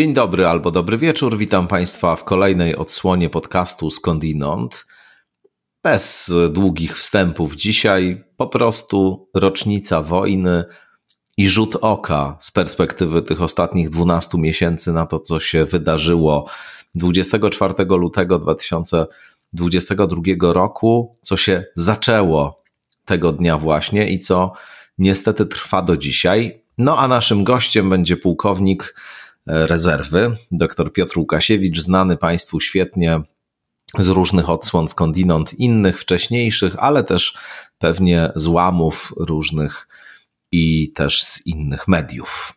[0.00, 1.38] Dzień dobry albo dobry wieczór.
[1.38, 4.86] Witam Państwa w kolejnej odsłonie podcastu Skądinąd.
[5.82, 10.64] Bez długich wstępów dzisiaj, po prostu rocznica wojny
[11.36, 16.46] i rzut oka z perspektywy tych ostatnich 12 miesięcy na to, co się wydarzyło
[16.94, 22.62] 24 lutego 2022 roku, co się zaczęło
[23.04, 24.52] tego dnia właśnie i co
[24.98, 26.64] niestety trwa do dzisiaj.
[26.78, 28.94] No a naszym gościem będzie pułkownik
[29.46, 33.22] rezerwy, dr Piotr Łukasiewicz, znany Państwu świetnie
[33.98, 37.38] z różnych odsłon skądinąd innych, wcześniejszych, ale też
[37.78, 39.88] pewnie z łamów różnych
[40.52, 42.52] i też z innych mediów.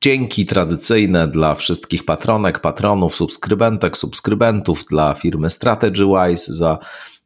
[0.00, 6.78] Dzięki tradycyjne dla wszystkich patronek, patronów, subskrybentek, subskrybentów, dla firmy StrategyWise za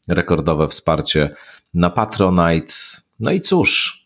[0.09, 1.35] rekordowe wsparcie
[1.75, 2.73] na Patronite.
[3.21, 4.03] No i cóż,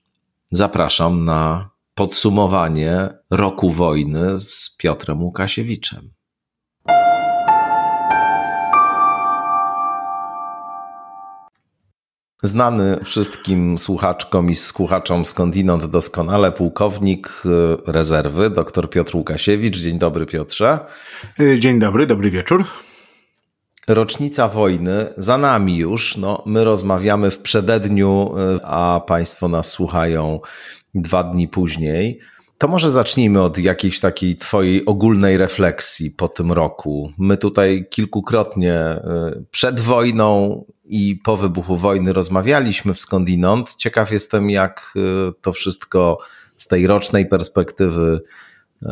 [0.53, 6.11] zapraszam na podsumowanie roku wojny z Piotrem Łukasiewiczem.
[12.43, 19.77] Znany wszystkim słuchaczkom i słuchaczom skądinąd doskonale pułkownik y, rezerwy, dr Piotr Łukasiewicz.
[19.77, 20.79] Dzień dobry, Piotrze.
[21.41, 22.65] Y, dzień dobry, dobry wieczór.
[23.89, 26.17] Rocznica wojny za nami już.
[26.17, 30.41] No, my rozmawiamy w przededniu, y, a Państwo nas słuchają
[31.03, 32.21] dwa dni później.
[32.59, 37.13] To może zacznijmy od jakiejś takiej Twojej ogólnej refleksji po tym roku.
[37.19, 39.01] My tutaj kilkukrotnie
[39.37, 43.75] y, przed wojną i po wybuchu wojny rozmawialiśmy w skądinąd.
[43.75, 46.19] Ciekaw jestem, jak y, to wszystko
[46.57, 48.21] z tej rocznej perspektywy
[48.83, 48.87] y,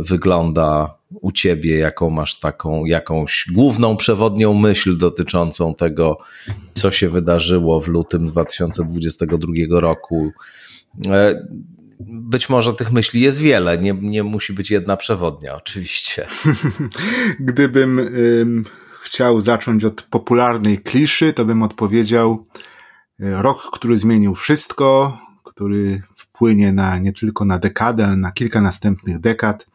[0.00, 6.18] wygląda u Ciebie, jaką masz taką jakąś główną przewodnią myśl dotyczącą tego,
[6.74, 10.32] co się wydarzyło w lutym 2022 roku
[11.06, 11.46] E,
[12.00, 16.26] być może tych myśli jest wiele, nie, nie musi być jedna przewodnia, oczywiście.
[17.40, 18.64] Gdybym ym,
[19.02, 22.46] chciał zacząć od popularnej kliszy, to bym odpowiedział
[23.20, 26.02] e, rok, który zmienił wszystko, który
[26.36, 29.66] wpłynie na nie tylko na dekadę, ale na kilka następnych dekad.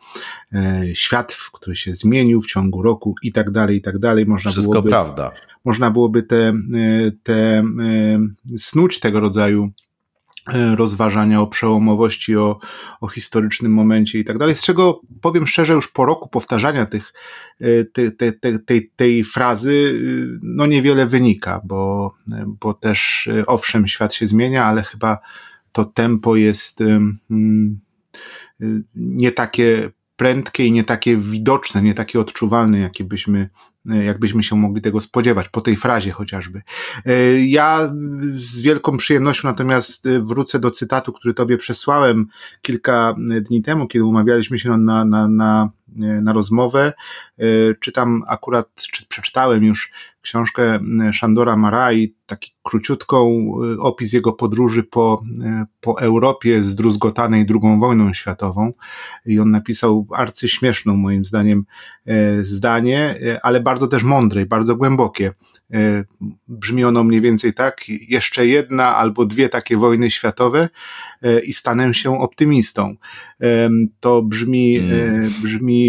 [0.53, 4.25] E, świat, który się zmienił w ciągu roku i tak dalej, i tak dalej.
[4.25, 5.31] Można Wszystko byłoby, prawda.
[5.65, 6.53] Można byłoby te,
[7.23, 7.63] te,
[8.57, 9.71] snuć tego rodzaju
[10.53, 12.59] E, rozważania o przełomowości, o,
[13.01, 17.13] o historycznym momencie i tak dalej, z czego powiem szczerze, już po roku powtarzania tych,
[17.59, 20.01] e, te, te, te, tej, tej frazy,
[20.35, 22.13] e, no niewiele wynika, bo,
[22.47, 25.19] bo też owszem, świat się zmienia, ale chyba
[25.71, 26.83] to tempo jest
[28.95, 33.49] nie takie prędkie i nie takie widoczne, nie takie odczuwalne, jakie byśmy
[33.89, 36.61] E, jakbyśmy się mogli tego spodziewać, po tej frazie chociażby.
[37.05, 37.93] E, ja
[38.35, 42.27] z wielką przyjemnością natomiast e, wrócę do cytatu, który tobie przesłałem
[42.61, 46.93] kilka dni temu, kiedy umawialiśmy się na, na, na, na rozmowę.
[47.79, 49.91] Czytam akurat, czy przeczytałem już
[50.21, 50.79] książkę
[51.11, 55.23] Szandora Marai, taki króciutką opis jego podróży po,
[55.79, 58.73] po Europie zdruzgotanej II wojną światową
[59.25, 61.65] i on napisał arcyśmieszną moim zdaniem
[62.41, 65.33] zdanie, ale bardzo też mądre i bardzo głębokie.
[66.47, 70.69] Brzmi ono mniej więcej tak, jeszcze jedna albo dwie takie wojny światowe
[71.47, 72.95] i stanę się optymistą.
[73.99, 75.33] To brzmi, mm.
[75.43, 75.80] brzmi,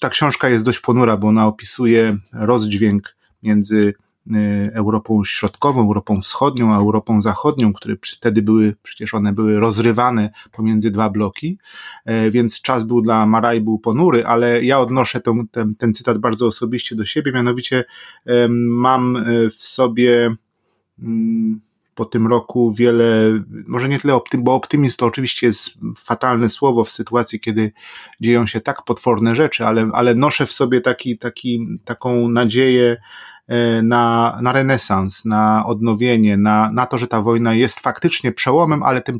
[0.00, 3.94] ta książka jest dość ponura, bo ona opisuje rozdźwięk między
[4.26, 10.30] Y, Europą Środkową, Europą Wschodnią, a Europą Zachodnią, które wtedy były, przecież one były rozrywane
[10.52, 11.58] pomiędzy dwa bloki,
[12.04, 16.18] e, więc czas był dla Maraj był ponury, ale ja odnoszę ten, ten, ten cytat
[16.18, 17.84] bardzo osobiście do siebie, mianowicie
[18.48, 20.36] mam e, w sobie
[20.98, 21.60] mm,
[21.94, 23.04] po tym roku wiele,
[23.66, 27.72] może nie tyle optym, bo optymizm to oczywiście jest fatalne słowo w sytuacji, kiedy
[28.20, 32.96] dzieją się tak potworne rzeczy, ale, ale noszę w sobie taki, taki, taką nadzieję,
[33.48, 38.82] E, na, na renesans, na odnowienie, na, na to, że ta wojna jest faktycznie przełomem,
[38.82, 39.18] ale tym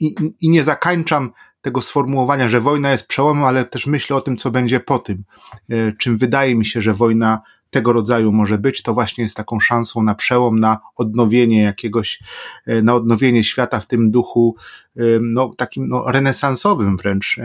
[0.00, 4.36] i, i nie zakańczam tego sformułowania, że wojna jest przełomem, ale też myślę o tym,
[4.36, 5.24] co będzie po tym.
[5.70, 9.60] E, czym wydaje mi się, że wojna tego rodzaju może być, to właśnie jest taką
[9.60, 12.20] szansą na przełom, na odnowienie jakiegoś,
[12.66, 14.56] e, na odnowienie świata w tym duchu,
[15.20, 17.36] no, takim no, renesansowym wręcz.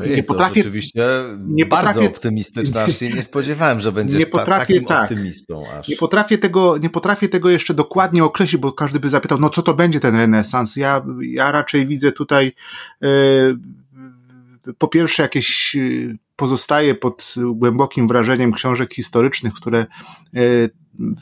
[0.00, 0.60] Ojej, nie potrafię.
[0.60, 1.04] Oczywiście
[1.46, 5.64] nie bardzo potrafię, optymistyczna, aż się nie spodziewałem, że będziesz nie potrafię, takim tak, optymistą.
[5.78, 5.88] Aż.
[5.88, 9.62] Nie, potrafię tego, nie potrafię tego jeszcze dokładnie określić, bo każdy by zapytał, no co
[9.62, 10.76] to będzie ten renesans?
[10.76, 12.52] Ja, ja raczej widzę tutaj
[13.02, 13.08] e,
[14.78, 15.80] po pierwsze jakieś e,
[16.36, 19.86] pozostaje pod głębokim wrażeniem książek historycznych, które e,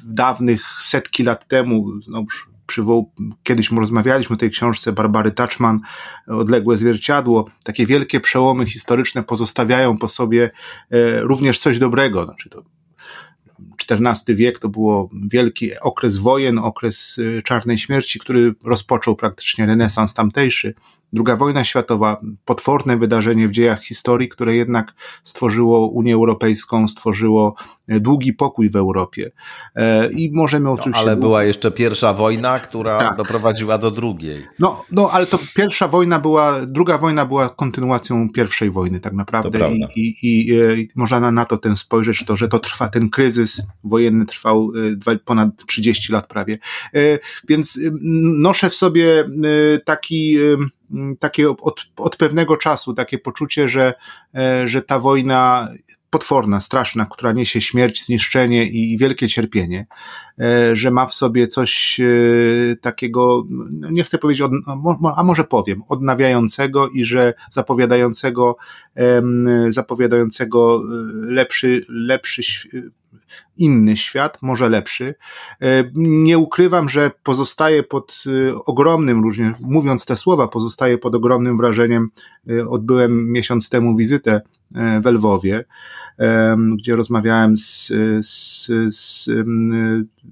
[0.05, 3.12] dawnych setki lat temu, znowuż przywoł,
[3.43, 5.81] kiedyś rozmawialiśmy o tej książce Barbary Touchman,
[6.26, 10.50] Odległe zwierciadło, takie wielkie przełomy historyczne pozostawiają po sobie
[11.20, 12.62] również coś dobrego, znaczy to
[13.91, 20.75] XIV wiek to było wielki okres wojen, okres czarnej śmierci, który rozpoczął praktycznie renesans tamtejszy.
[21.12, 24.94] Druga wojna światowa, potworne wydarzenie w dziejach historii, które jednak
[25.25, 27.55] stworzyło Unię Europejską, stworzyło
[27.88, 29.31] e, długi pokój w Europie.
[29.76, 31.03] E, I możemy no, oczywiście.
[31.03, 33.17] ale była jeszcze pierwsza wojna, która tak.
[33.17, 34.47] doprowadziła do drugiej.
[34.59, 39.75] No, no, ale to pierwsza wojna była, druga wojna była kontynuacją pierwszej wojny, tak naprawdę.
[39.75, 43.08] I, i, i, e, I, można na to ten spojrzeć, to, że to trwa, ten
[43.08, 44.73] kryzys wojenny trwał
[45.25, 46.58] ponad 30 lat prawie.
[47.49, 47.81] Więc
[48.38, 49.25] noszę w sobie
[49.85, 50.38] taki
[51.19, 53.94] takie od, od pewnego czasu takie poczucie, że,
[54.35, 55.69] e, że ta wojna
[56.12, 59.87] potworna, straszna, która niesie śmierć, zniszczenie i wielkie cierpienie,
[60.41, 64.49] e, że ma w sobie coś e, takiego, no, nie chcę powiedzieć,
[65.17, 68.56] a może powiem, odnawiającego i że zapowiadającego,
[69.70, 70.82] zapowiadającego
[71.12, 72.43] lepszy, lepszy
[73.56, 75.15] inny świat, może lepszy.
[75.62, 79.23] E, nie ukrywam, że pozostaje pod e, ogromnym,
[79.61, 82.08] mówiąc te słowa, pozostaje pod ogromnym wrażeniem.
[82.50, 84.41] E, odbyłem miesiąc temu wizytę
[84.74, 85.64] w Lwowie,
[86.78, 88.66] gdzie rozmawiałem z, z,
[88.96, 89.30] z,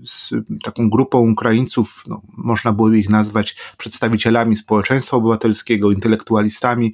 [0.04, 6.92] z taką grupą Ukraińców, no, można było ich nazwać przedstawicielami społeczeństwa obywatelskiego, intelektualistami,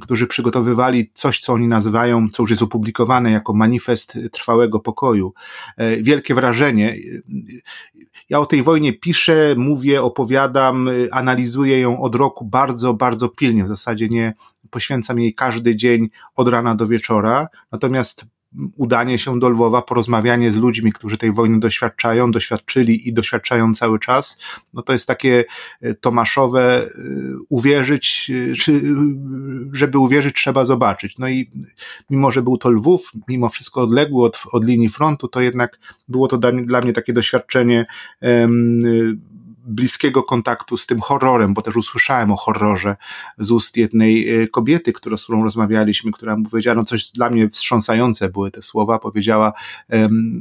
[0.00, 5.32] którzy przygotowywali coś, co oni nazywają, co już jest opublikowane jako manifest trwałego pokoju.
[5.76, 6.96] E, wielkie wrażenie.
[8.30, 13.64] Ja o tej wojnie piszę, mówię, opowiadam, analizuję ją od roku bardzo, bardzo pilnie.
[13.64, 14.34] W zasadzie nie
[14.70, 17.48] poświęcam jej każdy dzień od rana do wieczora.
[17.72, 18.26] Natomiast
[18.76, 23.98] udanie się do Lwowa, porozmawianie z ludźmi, którzy tej wojny doświadczają, doświadczyli i doświadczają cały
[23.98, 24.38] czas,
[24.74, 25.44] no to jest takie
[25.80, 26.88] e, tomaszowe e,
[27.48, 28.82] uwierzyć, e, czy
[29.72, 31.18] żeby uwierzyć trzeba zobaczyć.
[31.18, 31.50] No i
[32.10, 35.78] mimo, że był to Lwów, mimo wszystko odległy od, od linii frontu, to jednak
[36.08, 37.86] było to dla mnie, dla mnie takie doświadczenie
[39.68, 42.96] bliskiego kontaktu z tym horrorem, bo też usłyszałem o horrorze
[43.38, 47.50] z ust jednej e, kobiety, która, z którą rozmawialiśmy, która powiedziała, no coś dla mnie
[47.50, 49.52] wstrząsające były te słowa, powiedziała,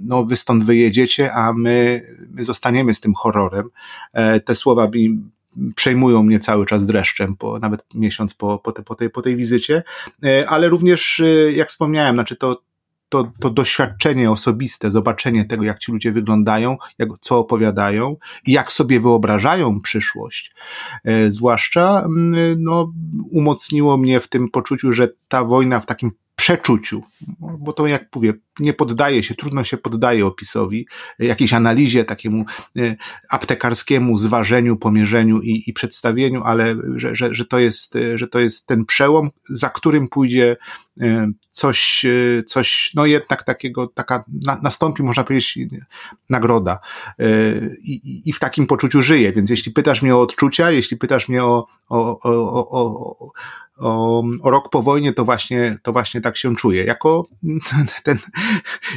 [0.03, 3.69] no wy stąd wyjedziecie, a my, my zostaniemy z tym horrorem.
[4.13, 5.21] E, te słowa mi
[5.75, 9.35] przejmują mnie cały czas dreszczem, po, nawet miesiąc po, po, te, po, tej, po tej
[9.35, 9.83] wizycie,
[10.24, 11.21] e, ale również,
[11.53, 12.62] jak wspomniałem, znaczy to,
[13.09, 18.15] to, to doświadczenie osobiste, zobaczenie tego, jak ci ludzie wyglądają, jak, co opowiadają
[18.48, 20.56] i jak sobie wyobrażają przyszłość,
[21.04, 22.94] e, zwłaszcza, mm, no,
[23.31, 27.01] umocniło mnie w tym poczuciu, że ta wojna w takim przeczuciu,
[27.39, 30.88] bo to jak mówię, nie poddaje się, trudno się poddaje opisowi,
[31.19, 32.45] jakiejś analizie, takiemu
[32.78, 32.95] e,
[33.30, 38.39] aptekarskiemu zważeniu, pomierzeniu i, i przedstawieniu, ale że, że, że, to jest, e, że to
[38.39, 40.57] jest ten przełom, za którym pójdzie
[41.01, 42.06] e, coś,
[42.45, 45.60] coś no jednak takiego, taka na, nastąpi, można powiedzieć,
[46.30, 46.80] nagroda.
[47.84, 51.44] I, I w takim poczuciu żyję, więc jeśli pytasz mnie o odczucia, jeśli pytasz mnie
[51.44, 53.31] o, o, o, o,
[53.77, 56.84] o, o rok po wojnie, to właśnie, to właśnie tak się czuję.
[56.84, 57.27] Jako
[58.03, 58.17] ten,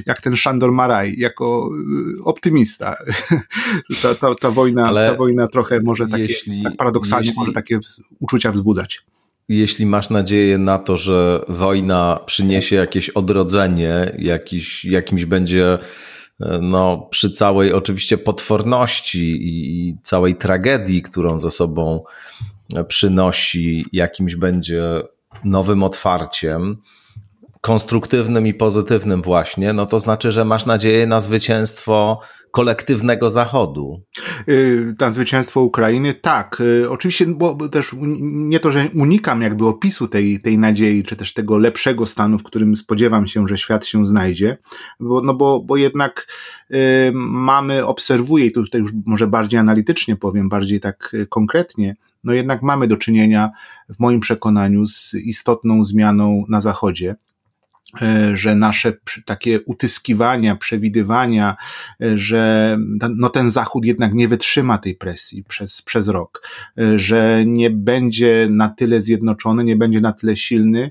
[0.06, 1.70] jak ten Szandor Maraj, jako
[2.18, 2.96] y, optymista.
[4.02, 7.78] ta, ta, ta, wojna, ta wojna trochę może takie, jeśli, tak paradoksalnie jeśli, może takie
[8.20, 9.02] uczucia wzbudzać.
[9.48, 15.78] Jeśli masz nadzieję na to, że wojna przyniesie jakieś odrodzenie, jakiś, jakimś będzie
[16.60, 22.04] no, przy całej oczywiście potworności i całej tragedii, którą ze sobą
[22.88, 25.02] przynosi, jakimś będzie
[25.44, 26.76] nowym otwarciem,
[27.60, 34.02] konstruktywnym i pozytywnym właśnie, no to znaczy, że masz nadzieję na zwycięstwo kolektywnego Zachodu.
[34.48, 36.60] Y, na zwycięstwo Ukrainy, tak.
[36.60, 41.34] Y, oczywiście, bo też nie to, że unikam jakby opisu tej, tej nadziei, czy też
[41.34, 44.58] tego lepszego stanu, w którym spodziewam się, że świat się znajdzie,
[45.00, 46.26] bo, no bo, bo jednak
[46.70, 46.76] y,
[47.14, 52.86] mamy, obserwuję, i tutaj już może bardziej analitycznie powiem, bardziej tak konkretnie, no jednak mamy
[52.86, 53.50] do czynienia
[53.88, 57.16] w moim przekonaniu z istotną zmianą na Zachodzie.
[58.02, 58.92] E, że nasze
[59.24, 61.56] takie utyskiwania, przewidywania,
[62.02, 62.78] e, że
[63.16, 68.48] no ten Zachód jednak nie wytrzyma tej presji przez, przez rok, e, że nie będzie
[68.50, 70.90] na tyle zjednoczony, nie będzie na tyle silny,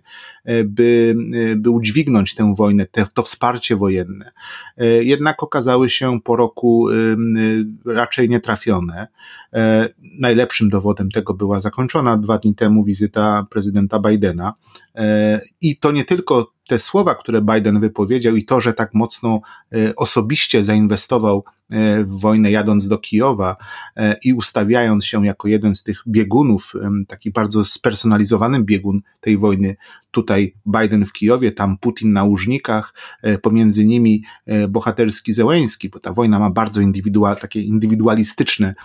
[0.66, 1.16] by,
[1.58, 4.32] by udźwignąć tę wojnę, te, to wsparcie wojenne.
[5.00, 6.88] Jednak okazały się po roku
[7.86, 9.08] raczej nietrafione.
[10.20, 14.54] Najlepszym dowodem tego była zakończona dwa dni temu wizyta prezydenta Bidena.
[15.62, 19.42] I to nie tylko te słowa, które Biden wypowiedział i to, że tak mocno
[19.98, 21.44] osobiście zainwestował
[22.00, 23.56] w wojnę jadąc do Kijowa
[24.26, 26.74] i ustawiając się jako jeden z tych biegunów,
[27.08, 29.76] taki bardzo spersonalizowany biegun tej wojny,
[30.12, 32.94] tutaj Biden w Kijowie, tam Putin na łużnikach,
[33.42, 34.24] pomiędzy nimi
[34.70, 38.76] bohaterski Zełęński, bo ta wojna ma bardzo indywidual, takie indywidualistyczne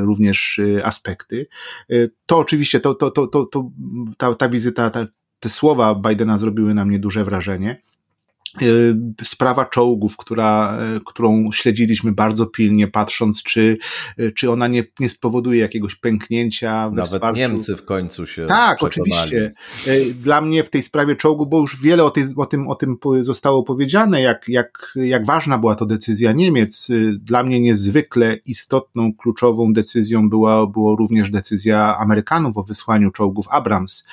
[0.00, 1.46] również aspekty.
[2.26, 3.70] To oczywiście, to, to, to, to, to
[4.16, 5.06] ta, ta wizyta, ta,
[5.42, 7.80] te słowa Bidena zrobiły na mnie duże wrażenie.
[8.62, 13.78] Y, sprawa czołgów, która, y, którą śledziliśmy bardzo pilnie, patrząc, czy,
[14.20, 17.40] y, czy ona nie, nie spowoduje jakiegoś pęknięcia we Nawet wsparciu.
[17.40, 19.12] Niemcy w końcu się Tak, przekonali.
[19.12, 19.54] oczywiście.
[20.14, 22.96] Dla mnie w tej sprawie czołgu, bo już wiele o, tej, o, tym, o tym
[23.20, 26.88] zostało powiedziane, jak, jak, jak ważna była to decyzja Niemiec.
[27.18, 34.04] Dla mnie niezwykle istotną, kluczową decyzją była, było również decyzja Amerykanów o wysłaniu czołgów Abrams,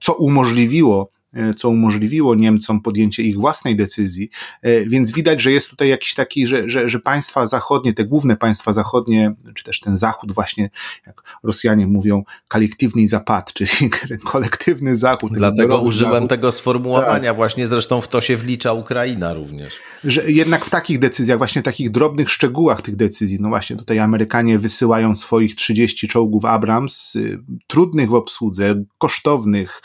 [0.00, 1.12] co umożliwiło
[1.56, 4.30] co umożliwiło Niemcom podjęcie ich własnej decyzji,
[4.62, 8.36] e, więc widać, że jest tutaj jakiś taki, że, że, że państwa zachodnie, te główne
[8.36, 10.70] państwa zachodnie, czy też ten Zachód właśnie,
[11.06, 15.32] jak Rosjanie mówią, kolektywny zapad, czyli ten kolektywny Zachód.
[15.32, 16.30] Dlatego użyłem zachód.
[16.30, 17.36] tego sformułowania, tak.
[17.36, 19.74] właśnie zresztą w to się wlicza Ukraina również.
[20.04, 24.58] Że jednak w takich decyzjach, właśnie takich drobnych szczegółach tych decyzji, no właśnie tutaj Amerykanie
[24.58, 29.82] wysyłają swoich 30 czołgów Abrams, y, trudnych w obsłudze, kosztownych,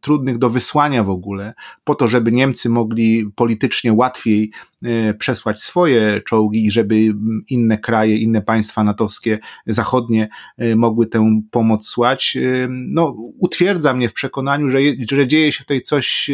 [0.00, 4.50] trudnych do do wysłania w ogóle, po to, żeby Niemcy mogli politycznie łatwiej
[4.82, 7.14] e, przesłać swoje czołgi i żeby
[7.50, 14.08] inne kraje, inne państwa natowskie, zachodnie e, mogły tę pomoc słać, e, no, utwierdza mnie
[14.08, 14.78] w przekonaniu, że,
[15.10, 16.30] że dzieje się tutaj coś,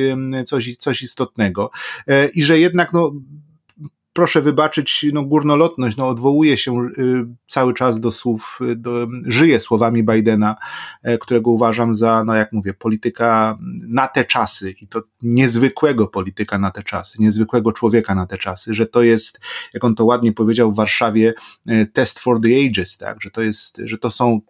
[0.47, 1.71] coś, coś istotnego.
[2.35, 3.13] I że jednak no,
[4.21, 9.61] proszę wybaczyć no, górnolotność, no, odwołuje się y, cały czas do słów, y, do, żyje
[9.61, 10.57] słowami Bidena,
[11.03, 13.59] e, którego uważam za, no jak mówię, polityka
[13.89, 18.75] na te czasy i to niezwykłego polityka na te czasy, niezwykłego człowieka na te czasy,
[18.75, 19.41] że to jest,
[19.75, 21.35] jak on to ładnie powiedział w Warszawie,
[21.67, 24.41] e, test for the ages, tak, że to jest, że to są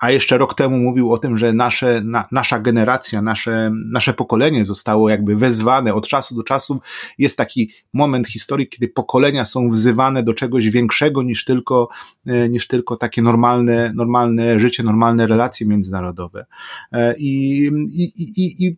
[0.00, 4.64] a jeszcze rok temu mówił o tym, że nasze, na, nasza generacja, nasze, nasze pokolenie
[4.64, 6.80] zostało jakby wezwane od czasu do czasu.
[7.18, 11.88] Jest taki moment historii, kiedy pokolenia są wzywane do czegoś większego niż tylko,
[12.26, 16.46] e, niż tylko takie normalne, normalne życie, normalne relacje międzynarodowe.
[16.92, 17.66] E, I,
[17.96, 18.76] i, i, i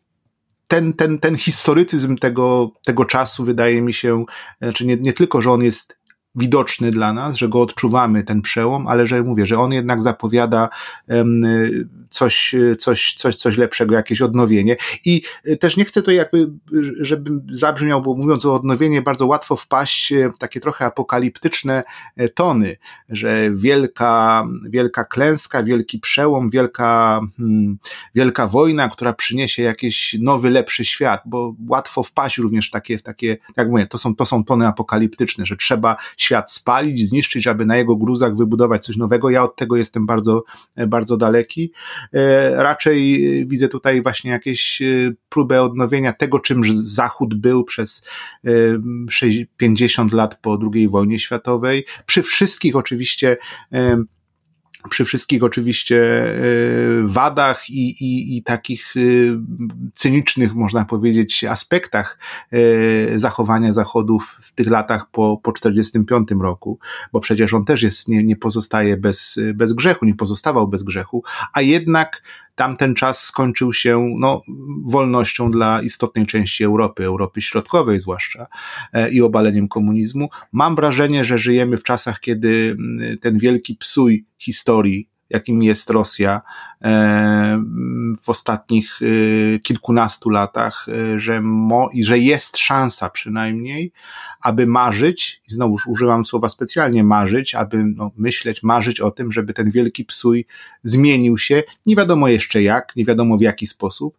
[0.69, 4.25] ten, ten, ten historycyzm tego, tego czasu wydaje mi się,
[4.63, 5.97] znaczy nie, nie tylko, że on jest
[6.35, 10.69] widoczny dla nas, że go odczuwamy, ten przełom, ale że mówię, że on jednak zapowiada
[12.15, 14.77] coś, coś, coś, coś lepszego, jakieś odnowienie.
[15.05, 16.51] I y, też nie chcę to jakby,
[17.01, 21.83] żeby zabrzmiał, bo mówiąc o odnowieniu, bardzo łatwo wpaść w takie trochę apokaliptyczne
[22.35, 22.77] tony,
[23.09, 27.79] że wielka, wielka klęska, wielki przełom, wielka, hmm,
[28.15, 33.03] wielka wojna, która przyniesie jakiś nowy, lepszy świat, bo łatwo wpaść również w takie, w
[33.03, 37.67] takie, jak mówię, to są, to są tony apokaliptyczne, że trzeba świat spalić, zniszczyć, aby
[37.67, 39.31] na jego gruzach wybudować coś nowego.
[39.31, 40.45] Ja od tego jestem bardzo,
[40.87, 41.73] bardzo daleki.
[42.13, 48.07] E, raczej widzę tutaj właśnie jakieś e, próbę odnowienia tego, czym Zachód był przez
[49.57, 51.85] 50 e, lat po II wojnie światowej.
[52.07, 53.37] Przy wszystkich oczywiście
[54.91, 56.39] przy wszystkich oczywiście e,
[57.05, 59.01] wadach i, i, i takich e,
[59.95, 62.19] cynicznych, można powiedzieć, aspektach
[62.53, 66.79] e, zachowania Zachodów w tych latach po, po 45 roku,
[67.13, 71.25] bo przecież on też jest, nie, nie pozostaje bez, bez grzechu, nie pozostawał bez grzechu,
[71.53, 72.23] a jednak
[72.55, 74.43] tamten czas skończył się no,
[74.85, 78.47] wolnością dla istotnej części Europy, Europy Środkowej zwłaszcza
[79.13, 80.29] i obaleniem komunizmu.
[80.53, 82.77] Mam wrażenie, że żyjemy w czasach, kiedy
[83.21, 86.43] ten wielki psuj historii, jakim jest Rosja
[86.85, 87.65] e,
[88.23, 93.93] w ostatnich e, kilkunastu latach, e, że, mo, że jest szansa przynajmniej,
[94.41, 99.53] aby marzyć, i znowu używam słowa specjalnie marzyć, aby no, myśleć, marzyć o tym, żeby
[99.53, 100.47] ten wielki psuj
[100.83, 104.19] zmienił się, nie wiadomo jeszcze jak, nie wiadomo w jaki sposób,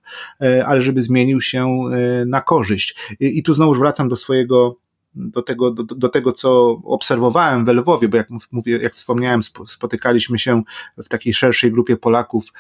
[0.66, 1.80] ale żeby zmienił się
[2.28, 2.96] na korzyść.
[3.20, 4.85] I, i tu znowu wracam do swojego
[5.16, 10.40] do tego, do, do tego, co obserwowałem w Lwowie, bo jak mówię, jak wspomniałem, spotykaliśmy
[10.40, 10.64] się
[10.98, 12.52] w takiej szerszej grupie Polaków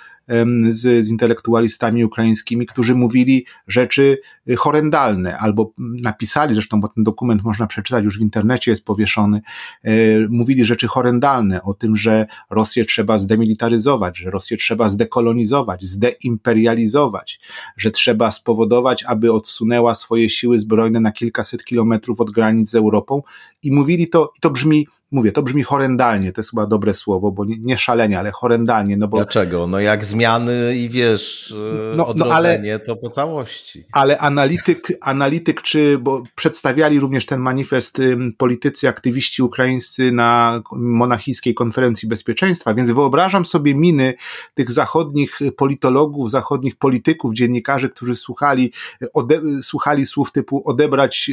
[0.70, 4.18] z, z intelektualistami ukraińskimi, którzy mówili rzeczy
[4.50, 9.42] y, horrendalne, albo napisali, zresztą, bo ten dokument można przeczytać już w internecie, jest powieszony,
[9.84, 9.92] e,
[10.30, 17.40] mówili rzeczy horrendalne o tym, że Rosję trzeba zdemilitaryzować, że Rosję trzeba zdekolonizować, zdeimperializować,
[17.78, 22.76] że trzeba spowodować, aby odsunęła swoje siły zbrojne na kilkaset kilometrów od granic granic z
[22.76, 23.22] Europą
[23.66, 27.32] i mówili to, i to brzmi, mówię, to brzmi horrendalnie, to jest chyba dobre słowo,
[27.32, 28.98] bo nie, nie szalenie, ale horrendalnie.
[28.98, 29.68] No bo, Dlaczego?
[29.68, 31.54] No jak zmiany i wiesz,
[31.90, 33.86] no, no odrodzenie, ale, to po całości.
[33.92, 38.02] Ale analityk, analityk, czy, bo przedstawiali również ten manifest
[38.38, 44.14] politycy, aktywiści ukraińscy na monachijskiej konferencji bezpieczeństwa, więc wyobrażam sobie miny
[44.54, 48.72] tych zachodnich politologów, zachodnich polityków, dziennikarzy, którzy słuchali,
[49.14, 51.32] ode, słuchali słów typu odebrać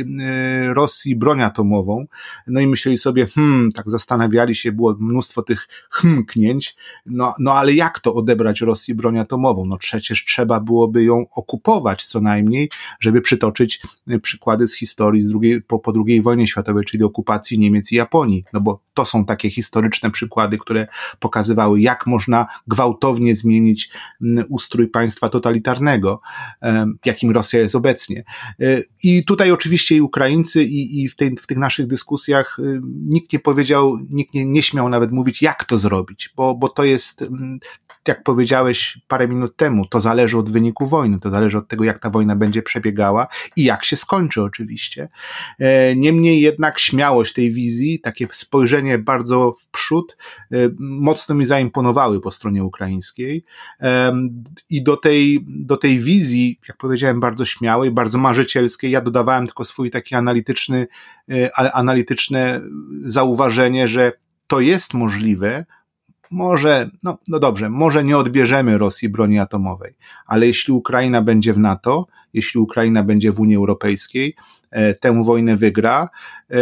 [0.74, 2.06] Rosji broń atomową,
[2.46, 6.76] no i myśleli sobie, hmm, tak zastanawiali się, było mnóstwo tych hmknięć,
[7.06, 9.66] no, no ale jak to odebrać Rosji broń atomową?
[9.66, 15.28] No przecież trzeba byłoby ją okupować co najmniej, żeby przytoczyć e, przykłady z historii z
[15.28, 19.24] drugiej, po, po II wojnie światowej, czyli okupacji Niemiec i Japonii, no bo to są
[19.24, 20.86] takie historyczne przykłady, które
[21.20, 23.90] pokazywały, jak można gwałtownie zmienić
[24.48, 26.20] ustrój państwa totalitarnego,
[27.04, 28.24] jakim Rosja jest obecnie.
[28.60, 32.11] E, I tutaj oczywiście i Ukraińcy, i, i w, tej, w tych naszych dyskusjach
[32.58, 36.68] y, nikt nie powiedział, nikt nie, nie śmiał nawet mówić, jak to zrobić, bo, bo
[36.68, 37.58] to jest, mm,
[38.08, 42.00] jak powiedziałeś parę minut temu, to zależy od wyniku wojny, to zależy od tego, jak
[42.00, 45.08] ta wojna będzie przebiegała i jak się skończy oczywiście.
[45.58, 50.16] E, niemniej jednak śmiałość tej wizji, takie spojrzenie bardzo w przód,
[50.52, 53.44] e, mocno mi zaimponowały po stronie ukraińskiej
[54.70, 59.64] i do tej, do tej wizji, jak powiedziałem, bardzo śmiałej, bardzo marzycielskiej, ja dodawałem tylko
[59.64, 60.86] swój taki analityczny
[61.30, 62.60] e, analityczne
[63.04, 64.12] zauważenie, że
[64.46, 65.64] to jest możliwe,
[66.32, 69.94] może, no, no dobrze, może nie odbierzemy Rosji broni atomowej,
[70.26, 74.36] ale jeśli Ukraina będzie w NATO, jeśli Ukraina będzie w Unii Europejskiej,
[74.70, 76.08] e, tę wojnę wygra,
[76.50, 76.56] e,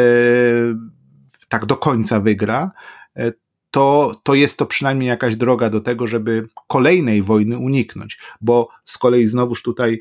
[1.49, 2.71] tak do końca wygra,
[3.17, 3.33] e,
[3.71, 8.99] to, to jest to przynajmniej jakaś droga do tego, żeby kolejnej wojny uniknąć, bo z
[8.99, 10.01] kolei znowuż tutaj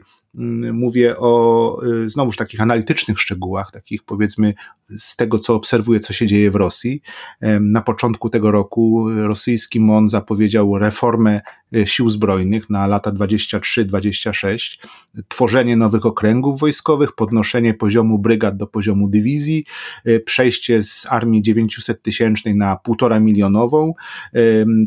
[0.73, 4.53] mówię o y, znowuż takich analitycznych szczegółach, takich powiedzmy
[4.97, 7.01] z tego, co obserwuję, co się dzieje w Rosji.
[7.61, 11.41] Na początku tego roku rosyjski MON zapowiedział reformę
[11.75, 14.79] y, sił zbrojnych na lata 23-26,
[15.27, 19.65] tworzenie nowych okręgów wojskowych, podnoszenie poziomu brygad do poziomu dywizji,
[20.07, 23.93] y, przejście z armii 900 tysięcznej na półtora milionową,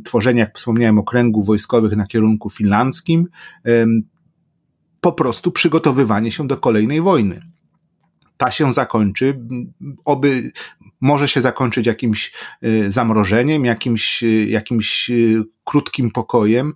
[0.05, 3.27] tworzenie, jak wspomniałem, okręgów wojskowych na kierunku finlandzkim,
[5.03, 7.43] po prostu przygotowywanie się do kolejnej wojny.
[8.37, 9.41] Ta się zakończy,
[10.05, 10.51] oby
[11.01, 12.33] może się zakończyć jakimś
[12.65, 16.73] y, zamrożeniem, jakimś, y, jakimś y, krótkim pokojem,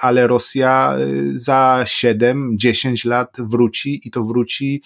[0.00, 0.94] ale Rosja
[1.30, 4.82] za 7-10 lat wróci i to wróci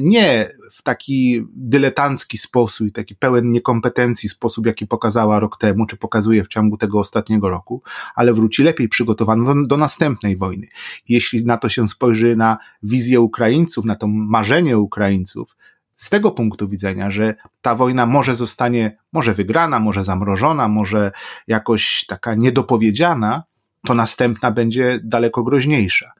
[0.00, 6.44] nie w taki dyletancki sposób, taki pełen niekompetencji sposób, jaki pokazała rok temu, czy pokazuje
[6.44, 7.82] w ciągu tego ostatniego roku,
[8.14, 10.66] ale wróci lepiej przygotowano do, do następnej wojny.
[11.08, 15.56] Jeśli na to się spojrzy na wizję Ukraińców, na to marzenie Ukraińców,
[15.96, 21.12] z tego punktu widzenia, że ta wojna może zostanie, może wygrana, może zamrożona, może
[21.46, 23.42] jakoś taka niedopowiedziana,
[23.86, 26.12] to następna będzie daleko groźniejsza.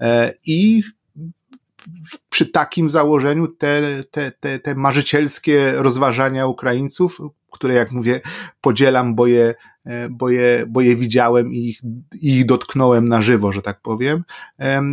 [0.00, 0.82] E, I
[2.28, 7.18] przy takim założeniu te, te, te, te marzycielskie rozważania Ukraińców,
[7.50, 8.20] które jak mówię,
[8.60, 11.80] podzielam, bo je, e, bo je, bo je widziałem i ich,
[12.22, 14.24] ich dotknąłem na żywo, że tak powiem,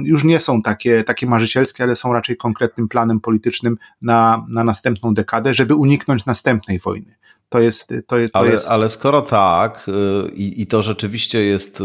[0.04, 5.14] już nie są takie, takie marzycielskie, ale są raczej konkretnym planem politycznym na, na następną
[5.14, 7.16] dekadę, żeby uniknąć następnej wojny.
[7.50, 8.72] To jest, to, to ale, jest...
[8.72, 11.84] ale skoro tak, y, i, i to rzeczywiście jest y,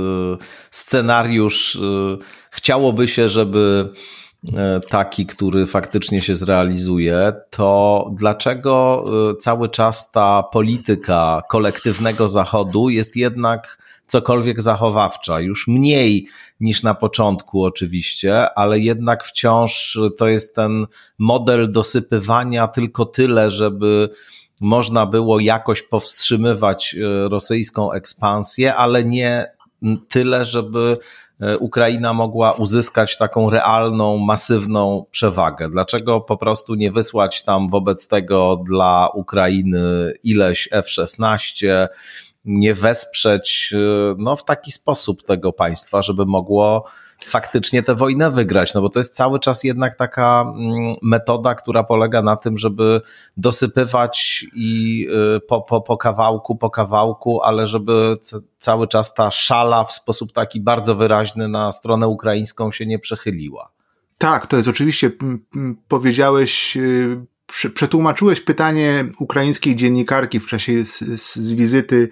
[0.71, 2.19] scenariusz, y,
[2.51, 3.93] chciałoby się, żeby
[4.89, 13.17] taki, który faktycznie się zrealizuje, to dlaczego e, cały czas ta polityka kolektywnego Zachodu jest
[13.17, 15.41] jednak cokolwiek zachowawcza?
[15.41, 16.27] Już mniej
[16.61, 20.87] niż na początku, oczywiście, ale jednak wciąż to jest ten
[21.19, 24.09] model dosypywania tylko tyle, żeby
[24.61, 29.47] można było jakoś powstrzymywać e, rosyjską ekspansję, ale nie
[30.09, 30.99] tyle, żeby E,
[31.61, 35.69] Ukraina mogła uzyskać taką realną, masywną przewagę?
[35.69, 41.87] Dlaczego po prostu nie wysłać tam wobec tego dla Ukrainy ileś F-16,
[42.45, 46.85] nie wesprzeć e, no, w taki sposób tego państwa, żeby mogło
[47.27, 51.85] faktycznie tę wojnę wygrać, no bo to jest cały czas jednak taka mm, metoda, która
[51.85, 53.01] polega na tym, żeby
[53.37, 55.07] dosypywać i
[55.37, 58.17] y, po, po, po kawałku, po kawałku, ale żeby
[58.59, 63.71] cały czas ta szala w sposób taki bardzo wyraźny na stronę ukraińską się nie przechyliła.
[64.19, 65.11] Tak, to jest oczywiście,
[65.89, 67.27] powiedziałeś y,
[67.75, 72.09] przetłumaczyłeś pytanie ukraińskiej dziennikarki w czasie z, z wizyty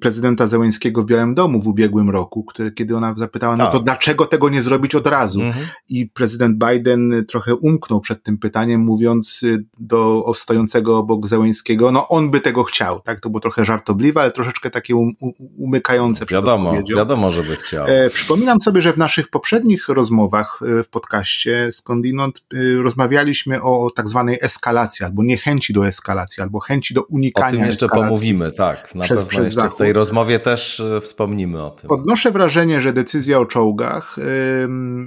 [0.00, 3.82] prezydenta Zełęńskiego w Białym Domu w ubiegłym roku, który, kiedy ona zapytała, no to tak.
[3.82, 5.40] dlaczego tego nie zrobić od razu?
[5.40, 5.66] Mhm.
[5.88, 9.44] I prezydent Biden trochę umknął przed tym pytaniem, mówiąc
[9.78, 13.20] do stojącego obok Zełęńskiego, no on by tego chciał, tak?
[13.20, 15.12] To było trochę żartobliwe, ale troszeczkę takie um,
[15.58, 16.26] umykające.
[16.26, 17.84] Wiadomo, wiadomo, że by chciał.
[17.88, 23.84] E, przypominam sobie, że w naszych poprzednich rozmowach e, w podcaście skądinąd e, rozmawialiśmy o,
[23.84, 27.58] o tak zwanej eskalacji, albo niechęci do eskalacji, albo chęci do unikania eskalacji.
[27.58, 28.94] O tym jeszcze pomówimy, tak.
[28.94, 31.90] Na przez, pewno jeszcze w tej rozmowie też wspomnimy o tym.
[31.90, 34.16] Odnoszę wrażenie, że decyzja o czołgach,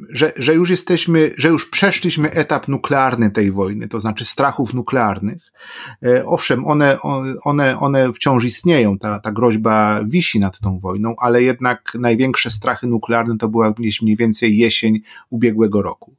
[0.10, 5.52] że, że już jesteśmy, że już przeszliśmy etap nuklearny tej wojny, to znaczy strachów nuklearnych.
[6.26, 6.98] Owszem, one,
[7.44, 12.88] one, one wciąż istnieją, ta, ta groźba wisi nad tą wojną, ale jednak największe strachy
[12.88, 16.17] nuklearne to była gdzieś mniej więcej jesień ubiegłego roku.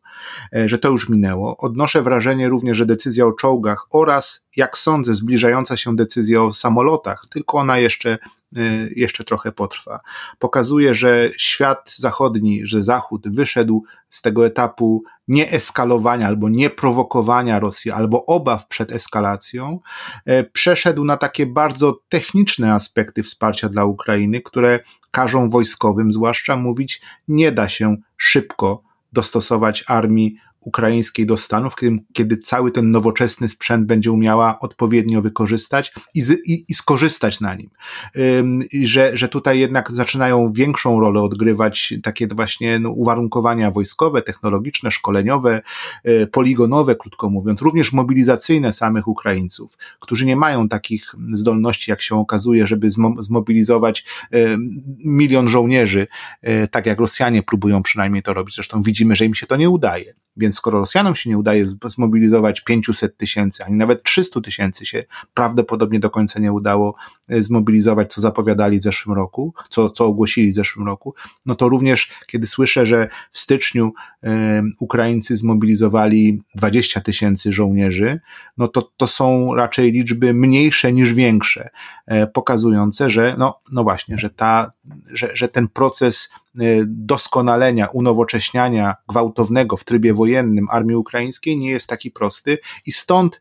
[0.57, 1.57] E, że to już minęło.
[1.57, 7.27] Odnoszę wrażenie również, że decyzja o czołgach oraz, jak sądzę, zbliżająca się decyzja o samolotach,
[7.31, 8.19] tylko ona jeszcze,
[8.57, 8.61] e,
[8.97, 10.01] jeszcze trochę potrwa.
[10.39, 18.27] Pokazuje, że świat zachodni, że Zachód wyszedł z tego etapu nieeskalowania albo nieprowokowania Rosji, albo
[18.27, 19.81] obaw przed eskalacją,
[20.25, 27.01] e, przeszedł na takie bardzo techniczne aspekty wsparcia dla Ukrainy, które każą wojskowym zwłaszcza mówić,
[27.29, 33.87] nie da się szybko dostosować armii ukraińskiej do Stanów, kiedy, kiedy cały ten nowoczesny sprzęt
[33.87, 37.69] będzie umiała odpowiednio wykorzystać i, z, i, i skorzystać na nim.
[38.17, 44.91] Ym, że, że tutaj jednak zaczynają większą rolę odgrywać takie właśnie no, uwarunkowania wojskowe, technologiczne,
[44.91, 45.63] szkoleniowe,
[46.09, 52.17] y, poligonowe, krótko mówiąc, również mobilizacyjne samych Ukraińców, którzy nie mają takich zdolności, jak się
[52.17, 54.57] okazuje, żeby zmo, zmobilizować y,
[55.05, 56.07] milion żołnierzy,
[56.49, 58.55] y, tak jak Rosjanie próbują przynajmniej to robić.
[58.55, 60.15] Zresztą widzimy, że im się to nie udaje.
[60.39, 66.01] Więc skoro Rosjanom się nie udaje zmobilizować 500 tysięcy, ani nawet 300 tysięcy się prawdopodobnie
[66.01, 66.95] do końca nie udało
[67.29, 71.15] e, zmobilizować, co zapowiadali w zeszłym roku, co, co ogłosili w zeszłym roku,
[71.47, 73.93] no to również kiedy słyszę, że w styczniu
[74.25, 78.21] e, Ukraińcy zmobilizowali 20 tysięcy żołnierzy,
[78.59, 81.69] no to to są raczej liczby mniejsze niż większe,
[82.07, 84.73] e, pokazujące, że no, no właśnie, że, ta,
[85.13, 86.29] że, że ten proces
[86.63, 93.41] Y, doskonalenia, unowocześniania gwałtownego w trybie wojennym armii ukraińskiej nie jest taki prosty i stąd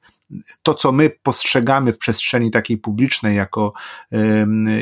[0.63, 3.73] to, co my postrzegamy w przestrzeni takiej publicznej jako,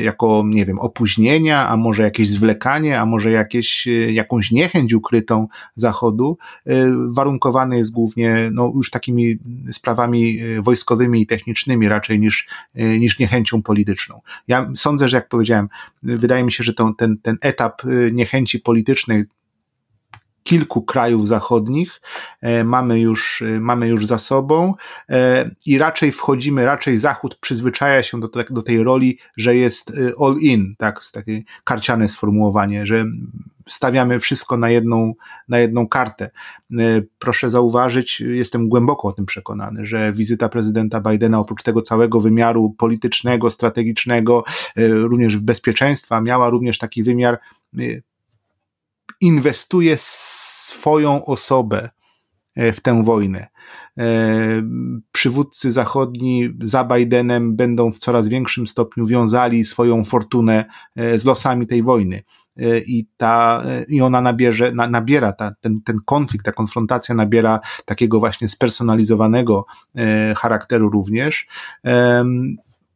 [0.02, 5.48] jako, nie wiem, opóźnienia, a może jakieś zwlekanie, a może jakieś, y, jakąś niechęć ukrytą
[5.74, 6.72] Zachodu, y,
[7.08, 9.38] warunkowane jest głównie no, już takimi
[9.72, 14.20] sprawami wojskowymi i technicznymi raczej niż, niż niechęcią polityczną.
[14.48, 15.68] Ja sądzę, że jak powiedziałem,
[16.02, 17.82] wydaje mi się, że to, ten, ten etap
[18.12, 19.24] niechęci politycznej
[20.46, 22.00] kilku krajów zachodnich
[22.40, 24.74] e, mamy już, e, mamy już za sobą
[25.10, 30.36] e, i raczej wchodzimy, raczej Zachód przyzwyczaja się do, do tej roli, że jest all
[30.40, 33.04] in, tak, takie karciane sformułowanie, że
[33.68, 35.14] stawiamy wszystko na jedną,
[35.48, 36.30] na jedną kartę.
[37.18, 42.74] Proszę zauważyć, jestem głęboko o tym przekonany, że wizyta prezydenta Bidena oprócz tego całego wymiaru
[42.78, 44.44] politycznego, strategicznego,
[44.76, 47.38] również bezpieczeństwa, miała również taki wymiar
[49.20, 51.90] inwestuje swoją osobę
[52.56, 53.46] e, w tę wojnę.
[53.98, 54.06] E,
[55.12, 60.64] przywódcy zachodni za Bidenem będą w coraz większym stopniu wiązali swoją fortunę
[60.96, 62.22] e, z losami tej wojny.
[62.86, 68.48] I, ta, i ona nabierze, nabiera, ta, ten, ten konflikt, ta konfrontacja nabiera takiego właśnie
[68.48, 69.66] spersonalizowanego
[70.36, 71.46] charakteru również.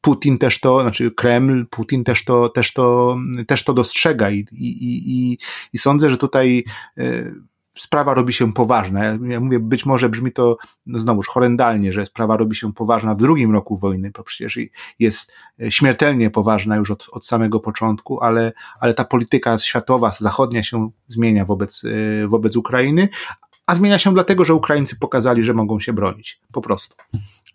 [0.01, 5.13] Putin też to, znaczy Kreml, Putin też to, też to, też to dostrzega i, i,
[5.13, 5.39] i,
[5.73, 6.65] i sądzę, że tutaj
[6.99, 7.33] e,
[7.75, 9.05] sprawa robi się poważna.
[9.05, 13.19] Ja mówię, być może brzmi to no znowuż horrendalnie, że sprawa robi się poważna w
[13.19, 14.59] drugim roku wojny, bo przecież
[14.99, 15.33] jest
[15.69, 21.45] śmiertelnie poważna już od, od samego początku, ale, ale ta polityka światowa, zachodnia się zmienia
[21.45, 23.09] wobec, e, wobec Ukrainy,
[23.71, 26.41] a zmienia się dlatego, że Ukraińcy pokazali, że mogą się bronić.
[26.53, 26.97] Po prostu.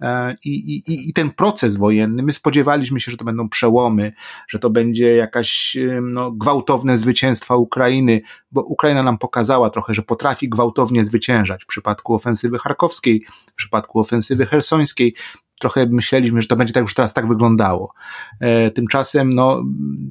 [0.02, 4.14] E, I, i, I ten proces wojenny, my spodziewaliśmy się, że to będą przełomy,
[4.48, 10.50] że to będzie jakaś no, gwałtowne zwycięstwa Ukrainy, bo Ukraina nam pokazała trochę, że potrafi
[10.50, 15.16] gwałtownie zwyciężać w przypadku ofensywy charkowskiej, w przypadku ofensywy hersońskiej.
[15.60, 17.94] Trochę myśleliśmy, że to będzie tak już teraz tak wyglądało.
[18.40, 19.64] E, tymczasem no,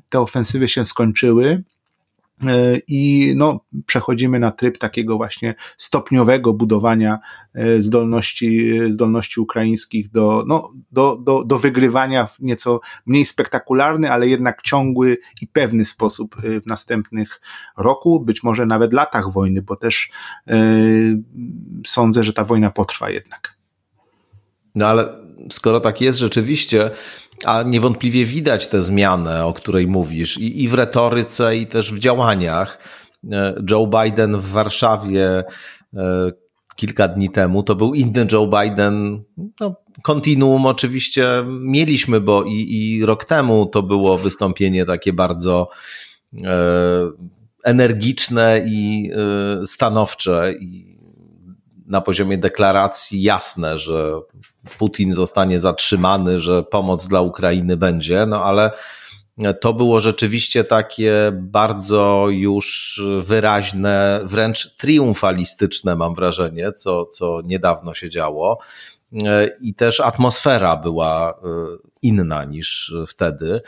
[0.09, 1.65] te ofensywy się skończyły
[2.89, 7.19] I no, przechodzimy na tryb takiego właśnie stopniowego budowania
[7.55, 14.29] e, zdolności, zdolności ukraińskich do, no, do, do, do wygrywania w nieco mniej spektakularny, ale
[14.29, 17.41] jednak ciągły i pewny sposób e, w następnych
[17.77, 20.11] roku, być może nawet latach wojny, bo też
[20.47, 20.55] yy,
[21.87, 23.55] sądzę, że ta wojna potrwa jednak.
[24.75, 26.91] No ale skoro tak jest rzeczywiście,
[27.45, 31.99] a niewątpliwie widać tę zmianę, o której mówisz, i, i w retoryce, i też w
[31.99, 32.79] działaniach.
[33.33, 35.45] E, Joe Biden w Warszawie
[35.97, 36.33] e,
[36.77, 39.23] kilka dni temu to był inny Joe Biden.
[39.61, 41.27] No, kontinuum oczywiście
[41.61, 45.69] mieliśmy, bo i, i rok temu to było wystąpienie takie bardzo
[46.45, 47.11] e,
[47.65, 50.94] energiczne i e, stanowcze i
[51.87, 54.21] na poziomie deklaracji jasne, że
[54.79, 58.71] Putin zostanie zatrzymany, że pomoc dla Ukrainy będzie, no ale
[59.61, 68.11] to było rzeczywiście takie bardzo już wyraźne, wręcz triumfalistyczne, mam wrażenie, co, co niedawno się
[68.11, 68.59] działo.
[69.61, 71.35] I też atmosfera była e,
[72.03, 73.61] inna niż wtedy.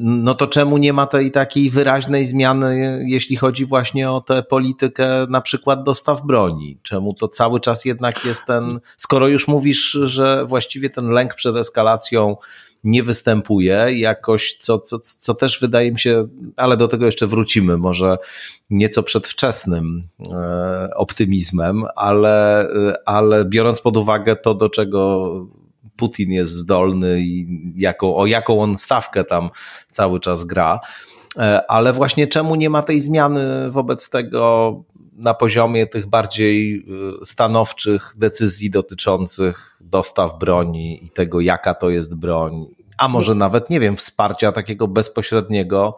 [0.00, 5.26] No to czemu nie ma tej takiej wyraźnej zmiany, jeśli chodzi właśnie o tę politykę
[5.28, 6.78] na przykład dostaw broni?
[6.82, 11.56] Czemu to cały czas jednak jest ten, skoro już mówisz, że właściwie ten lęk przed
[11.56, 12.36] eskalacją
[12.84, 17.76] nie występuje jakoś, co, co, co też wydaje mi się, ale do tego jeszcze wrócimy,
[17.76, 18.16] może
[18.70, 22.68] nieco przedwczesnym e, optymizmem, ale,
[23.06, 25.30] ale biorąc pod uwagę to, do czego
[25.96, 29.50] Putin jest zdolny i jaką, o jaką on stawkę tam
[29.90, 30.80] cały czas gra.
[31.38, 34.74] E, ale właśnie czemu nie ma tej zmiany wobec tego
[35.12, 36.84] na poziomie tych bardziej
[37.20, 42.66] e, stanowczych decyzji dotyczących dostaw broni i tego, jaka to jest broń,
[42.98, 43.38] a może no.
[43.38, 45.96] nawet, nie wiem, wsparcia takiego bezpośredniego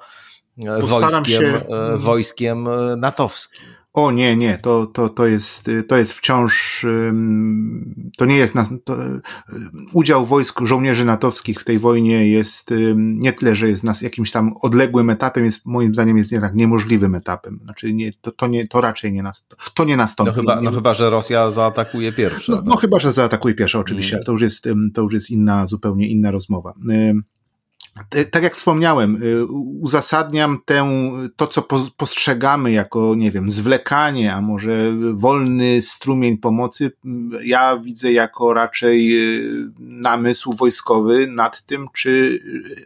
[0.59, 1.61] e, wojskiem, się...
[1.97, 3.67] wojskiem natowskim.
[3.93, 6.87] O nie, nie, to, to, to, jest, to jest wciąż,
[8.17, 8.97] to nie jest, to,
[9.93, 14.55] udział wojsk żołnierzy natowskich w tej wojnie jest nie tyle, że jest nas jakimś tam
[14.63, 17.61] odległym etapem, jest moim zdaniem jest jednak niemożliwym etapem.
[17.63, 20.31] Znaczy nie, to, to, nie, to raczej nie, nas, to nie nastąpi.
[20.31, 22.53] No chyba, no chyba, że Rosja zaatakuje pierwsza.
[22.53, 25.67] No, no chyba, że zaatakuje pierwsza oczywiście, ale to już jest, to już jest inna,
[25.67, 26.75] zupełnie inna rozmowa.
[28.11, 29.45] E, tak jak wspomniałem, e,
[29.81, 30.91] uzasadniam tę,
[31.37, 31.63] to, co
[31.97, 36.93] postrzegamy jako, nie wiem, zwlekanie, a może wolny strumień pomocy,
[37.45, 39.41] ja widzę jako raczej e,
[39.79, 42.43] namysł wojskowy nad tym, czy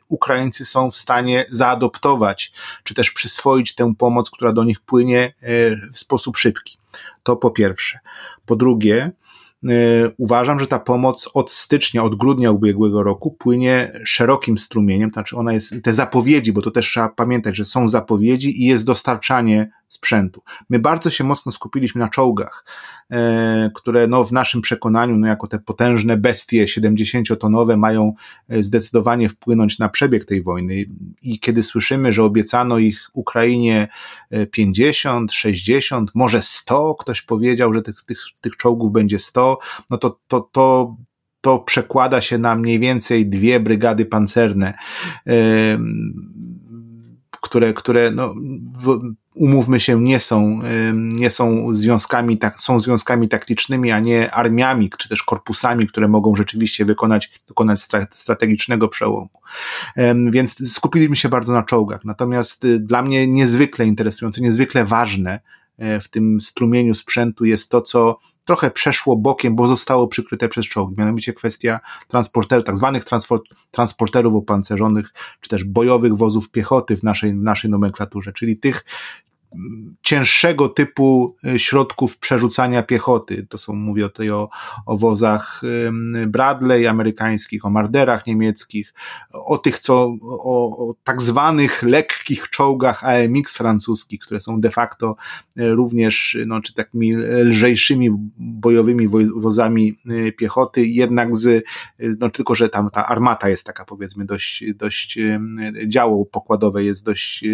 [0.09, 2.53] Ukraińcy są w stanie zaadoptować,
[2.85, 5.35] czy też przyswoić tę pomoc, która do nich płynie
[5.93, 6.79] w sposób szybki.
[7.23, 7.99] To po pierwsze.
[8.47, 9.22] Po drugie, E,
[10.19, 15.53] uważam, że ta pomoc od stycznia, od grudnia ubiegłego roku płynie szerokim strumieniem, znaczy ona
[15.53, 20.43] jest, te zapowiedzi, bo to też trzeba pamiętać, że są zapowiedzi i jest dostarczanie sprzętu.
[20.71, 22.65] My bardzo się mocno skupiliśmy na czołgach,
[23.11, 28.13] e, które no, w naszym przekonaniu, no, jako te potężne bestie 70-tonowe, mają
[28.49, 30.85] e, zdecydowanie wpłynąć na przebieg tej wojny.
[31.23, 33.89] I kiedy słyszymy, że obiecano ich Ukrainie
[34.51, 39.59] 50, 60, może 100, ktoś powiedział, że tych, tych, tych czołgów będzie 100,
[39.91, 40.97] no to, to, to
[41.43, 44.75] to przekłada się na mniej więcej dwie brygady pancerne
[47.43, 48.35] które, które no,
[49.35, 50.61] umówmy się, nie są,
[50.95, 56.37] nie są związkami, tak, są związkami taktycznymi, a nie armiami, czy też korpusami, które mogą
[56.37, 59.31] rzeczywiście wykonać, dokonać strategicznego przełomu.
[60.31, 62.05] Więc skupiliśmy się bardzo na czołgach.
[62.05, 65.41] Natomiast y, dla mnie niezwykle interesujące, niezwykle ważne
[65.79, 70.67] e, w tym strumieniu sprzętu jest to, co trochę przeszło bokiem, bo zostało przykryte przez
[70.67, 70.95] czołgi.
[70.99, 73.05] Mianowicie kwestia transporterów, tak zwanych
[73.71, 78.85] transporterów opancerzonych, czy też bojowych wozów piechoty w naszej, naszej nomenklaturze, czyli tych
[80.03, 83.47] cięższego typu y, środków przerzucania piechoty.
[83.49, 84.49] To są, mówię tutaj o,
[84.87, 85.63] o wozach
[86.27, 88.95] Bradley amerykańskich, o Marderach niemieckich,
[89.47, 95.17] o tych, co, o, o tak zwanych lekkich czołgach AMX francuskich, które są de facto
[95.59, 99.95] y, również, no, czy takimi lżejszymi bojowymi wozami
[100.37, 101.65] piechoty, jednak z,
[102.21, 105.19] no tylko, że tam ta armata jest taka powiedzmy dość, dość
[105.87, 107.45] działo pokładowe jest dość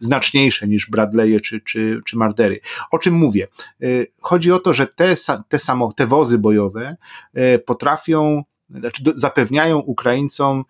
[0.00, 2.60] znaczniejsze niż Bradley czy, czy, czy Mardery.
[2.90, 3.48] O czym mówię?
[3.82, 5.14] Y, chodzi o to, że te,
[5.48, 6.96] te, samo, te wozy bojowe
[7.36, 10.64] y, potrafią, znaczy zapewniają Ukraińcom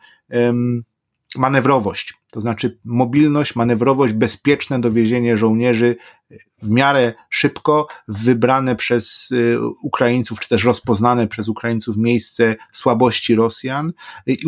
[1.36, 5.96] manewrowość, to znaczy mobilność, manewrowość, bezpieczne dowiezienie żołnierzy
[6.62, 13.92] w miarę szybko wybrane przez y, Ukraińców, czy też rozpoznane przez Ukraińców miejsce słabości Rosjan
[14.26, 14.38] i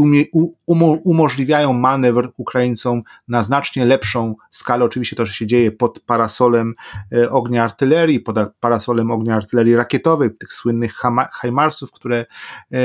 [1.05, 4.85] umożliwiają manewr Ukraińcom na znacznie lepszą skalę.
[4.85, 6.75] Oczywiście to, że się dzieje pod parasolem
[7.13, 10.95] y, ognia artylerii, pod parasolem ognia artylerii rakietowej, tych słynnych
[11.43, 12.27] HIMARSów, które
[12.73, 12.77] y,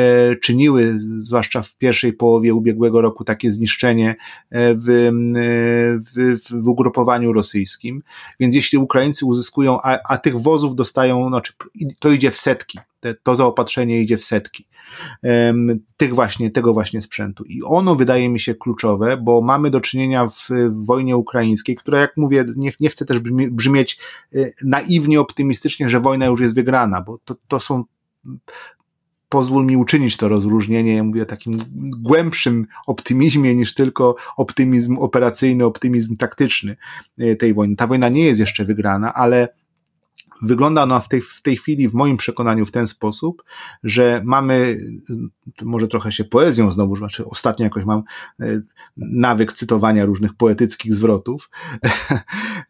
[0.41, 4.15] czyniły, zwłaszcza w pierwszej połowie ubiegłego roku, takie zniszczenie
[4.51, 5.11] w,
[6.15, 8.03] w, w ugrupowaniu rosyjskim.
[8.39, 11.53] Więc jeśli Ukraińcy uzyskują, a, a tych wozów dostają, znaczy
[11.99, 14.67] to idzie w setki, te, to zaopatrzenie idzie w setki
[15.23, 17.43] um, tych właśnie, tego właśnie sprzętu.
[17.43, 21.99] I ono wydaje mi się kluczowe, bo mamy do czynienia w, w wojnie ukraińskiej, która
[21.99, 23.99] jak mówię, nie, nie chcę też brzmi, brzmieć
[24.35, 27.83] y, naiwnie optymistycznie, że wojna już jest wygrana, bo to, to są
[29.33, 31.57] pozwól mi uczynić to rozróżnienie, ja mówię takim
[31.97, 36.75] głębszym optymizmie niż tylko optymizm operacyjny, optymizm taktyczny
[37.17, 37.75] e, tej wojny.
[37.75, 39.47] Ta wojna nie jest jeszcze wygrana, ale
[40.43, 43.43] Wygląda ona w tej, w tej chwili, w moim przekonaniu, w ten sposób,
[43.83, 44.77] że mamy,
[45.63, 48.03] może trochę się poezją znowu, znaczy ostatnio jakoś mam
[48.39, 48.59] e,
[48.97, 51.49] nawyk cytowania różnych poetyckich zwrotów.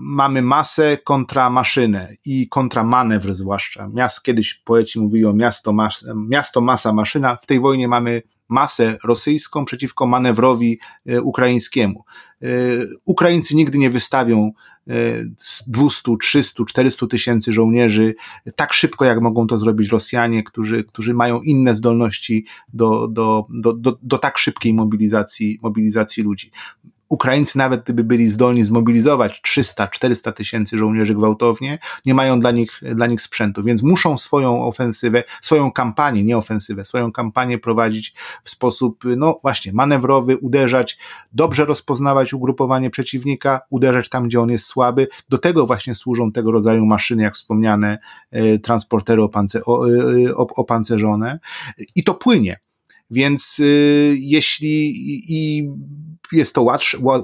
[0.00, 3.88] mamy masę kontra maszynę i kontra manewr zwłaszcza.
[3.88, 7.36] Miast, kiedyś poeci mówili o miasto, mas, miasto, masa, maszyna.
[7.42, 12.04] W tej wojnie mamy masę rosyjską przeciwko manewrowi e, ukraińskiemu.
[12.42, 12.46] E,
[13.04, 14.52] Ukraińcy nigdy nie wystawią
[15.66, 18.14] 200, 300, 400 tysięcy żołnierzy
[18.56, 23.72] tak szybko, jak mogą to zrobić Rosjanie, którzy, którzy mają inne zdolności do, do, do,
[23.72, 26.50] do, do tak szybkiej mobilizacji, mobilizacji ludzi.
[27.08, 33.06] Ukraińcy nawet gdyby byli zdolni zmobilizować 300-400 tysięcy żołnierzy gwałtownie, nie mają dla nich, dla
[33.06, 39.04] nich sprzętu, więc muszą swoją ofensywę, swoją kampanię, nie ofensywę, swoją kampanię prowadzić w sposób,
[39.16, 40.98] no właśnie, manewrowy, uderzać,
[41.32, 45.08] dobrze rozpoznawać ugrupowanie przeciwnika, uderzać tam, gdzie on jest słaby.
[45.28, 47.98] Do tego właśnie służą tego rodzaju maszyny, jak wspomniane,
[48.30, 51.38] e, transportery opance, e, opancerzone.
[51.94, 52.60] I to płynie.
[53.10, 54.92] Więc y, jeśli
[55.28, 55.68] i
[56.32, 56.62] jest to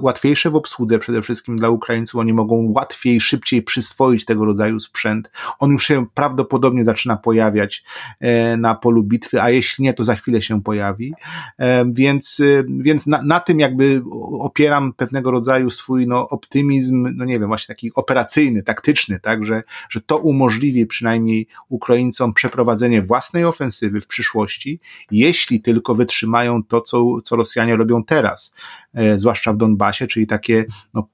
[0.01, 5.31] łatwiejsze w obsłudze przede wszystkim dla Ukraińców, oni mogą łatwiej, szybciej przyswoić tego rodzaju sprzęt.
[5.59, 7.83] On już się prawdopodobnie zaczyna pojawiać
[8.19, 11.13] e, na polu bitwy, a jeśli nie, to za chwilę się pojawi.
[11.57, 14.01] E, więc, y, więc na, na tym jakby
[14.39, 19.63] opieram pewnego rodzaju swój no, optymizm, no nie wiem, właśnie taki operacyjny, taktyczny, tak, że,
[19.89, 24.79] że to umożliwi przynajmniej Ukraińcom przeprowadzenie własnej ofensywy w przyszłości,
[25.11, 28.55] jeśli tylko wytrzymają to, co, co Rosjanie robią teraz,
[28.93, 31.07] e, zwłaszcza w Donbasie, czyli takie, no,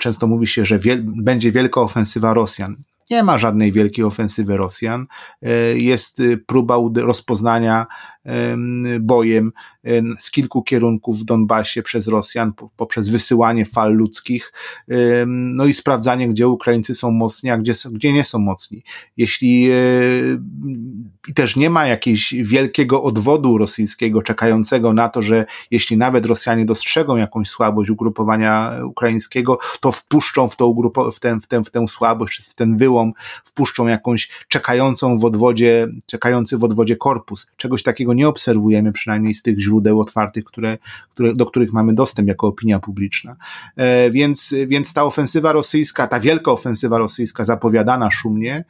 [0.00, 2.76] często mówi się, że wiel będzie wielka ofensywa Rosjan.
[3.10, 5.06] Nie ma żadnej wielkiej ofensywy Rosjan.
[5.42, 7.86] E, jest y, próba rozpoznania
[9.00, 9.52] bojem
[10.18, 14.52] z kilku kierunków w Donbasie przez Rosjan poprzez wysyłanie fal ludzkich,
[15.26, 18.82] no i sprawdzanie, gdzie Ukraińcy są mocni, a gdzie, gdzie nie są mocni.
[19.16, 19.74] Jeśli e,
[21.28, 26.64] i też nie ma jakiegoś wielkiego odwodu rosyjskiego czekającego na to, że jeśli nawet Rosjanie
[26.64, 31.70] dostrzegą jakąś słabość ugrupowania ukraińskiego, to wpuszczą w, to ugrupo, w, ten, w, ten, w
[31.70, 33.12] tę słabość, w ten wyłom,
[33.44, 37.46] wpuszczą jakąś czekającą w odwodzie, czekający w odwodzie korpus.
[37.56, 40.78] Czegoś takiego nie obserwujemy, przynajmniej z tych źródeł otwartych, które,
[41.10, 43.36] które, do których mamy dostęp jako opinia publiczna.
[43.76, 48.64] E, więc, więc ta ofensywa rosyjska, ta wielka ofensywa rosyjska zapowiadana szumnie,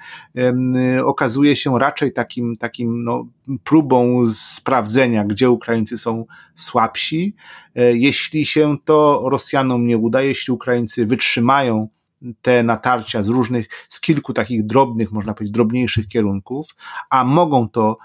[1.04, 3.26] okazuje się raczej takim, takim no,
[3.64, 7.36] próbą sprawdzenia, gdzie Ukraińcy są słabsi.
[7.74, 11.88] E, jeśli się to Rosjanom nie uda, jeśli Ukraińcy wytrzymają
[12.42, 16.74] te natarcia z różnych, z kilku takich drobnych, można powiedzieć, drobniejszych kierunków,
[17.10, 17.98] a mogą to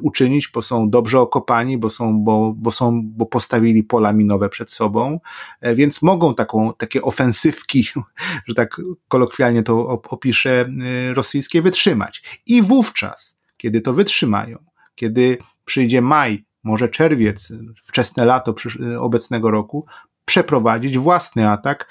[0.00, 4.70] uczynić, bo są dobrze okopani, bo są, bo, bo są, bo postawili pola minowe przed
[4.70, 5.20] sobą,
[5.60, 7.84] e, więc mogą taką, takie ofensywki,
[8.48, 10.68] że tak kolokwialnie to opiszę,
[11.10, 12.42] e, rosyjskie wytrzymać.
[12.46, 14.58] I wówczas, kiedy to wytrzymają,
[14.94, 17.52] kiedy przyjdzie maj, może czerwiec,
[17.82, 18.54] wczesne lato
[19.00, 19.86] obecnego roku,
[20.26, 21.88] przeprowadzić własny atak,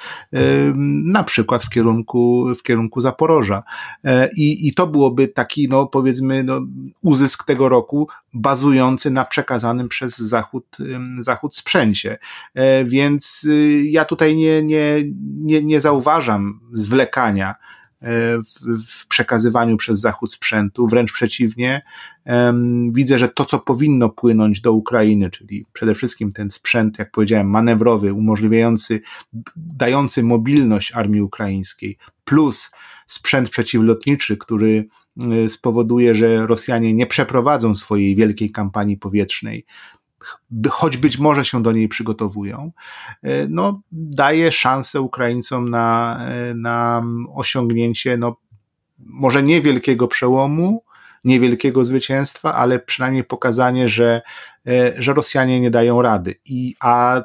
[1.06, 3.64] na przykład w kierunku, w kierunku Zaporoża.
[4.04, 6.62] E, I, i to byłoby taki, no powiedzmy, no,
[7.02, 10.78] uzysk tego roku bazujący na przekazanym przez Zachód,
[11.20, 12.18] Zachód sprzęcie.
[12.54, 17.56] E, więc y, ja tutaj nie, nie, nie, nie zauważam zwlekania
[18.06, 21.82] w, w przekazywaniu przez Zachód sprzętu, wręcz przeciwnie.
[22.92, 27.50] Widzę, że to, co powinno płynąć do Ukrainy, czyli przede wszystkim ten sprzęt, jak powiedziałem,
[27.50, 29.02] manewrowy, umożliwiający,
[29.56, 32.72] dający mobilność armii ukraińskiej, plus
[33.08, 34.86] sprzęt przeciwlotniczy, który
[35.46, 39.66] y, spowoduje, że Rosjanie nie przeprowadzą swojej wielkiej kampanii powietrznej,
[40.70, 42.72] choć być może się do niej przygotowują,
[43.24, 48.38] e, no, daje szansę Ukraińcom na, e, na osiągnięcie, no,
[49.00, 50.84] może niewielkiego przełomu,
[51.24, 54.22] niewielkiego zwycięstwa, ale przynajmniej pokazanie, że,
[54.68, 56.36] e, że Rosjanie nie dają rady.
[56.46, 57.24] I, a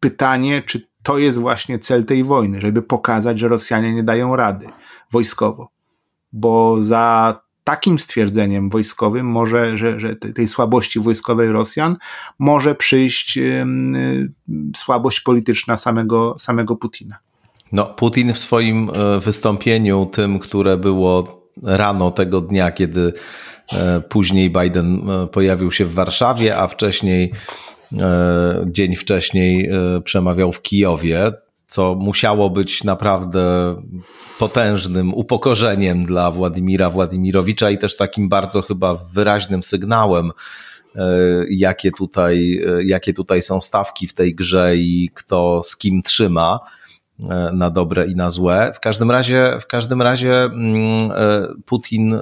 [0.00, 4.66] pytanie, czy to jest właśnie cel tej wojny, żeby pokazać, że Rosjanie nie dają rady
[5.12, 5.68] wojskowo,
[6.32, 11.96] bo za takim stwierdzeniem wojskowym może, że, że tej słabości wojskowej Rosjan
[12.38, 13.38] może przyjść
[14.76, 17.18] słabość polityczna samego, samego Putina.
[17.72, 23.12] No, Putin w swoim e, wystąpieniu, tym, które było rano tego dnia, kiedy
[23.72, 27.32] e, później Biden e, pojawił się w Warszawie, a wcześniej,
[28.66, 29.70] dzień wcześniej
[30.04, 31.32] przemawiał w Kijowie,
[31.68, 33.74] co musiało być naprawdę
[34.38, 40.30] potężnym upokorzeniem dla Władimira Władimirowicza i też takim bardzo chyba wyraźnym sygnałem,
[41.50, 46.60] jakie tutaj, jakie tutaj są stawki w tej grze i kto z kim trzyma.
[47.22, 48.72] E, na dobre i na złe.
[48.74, 52.20] W każdym razie, w każdym razie mm, e, Putin e,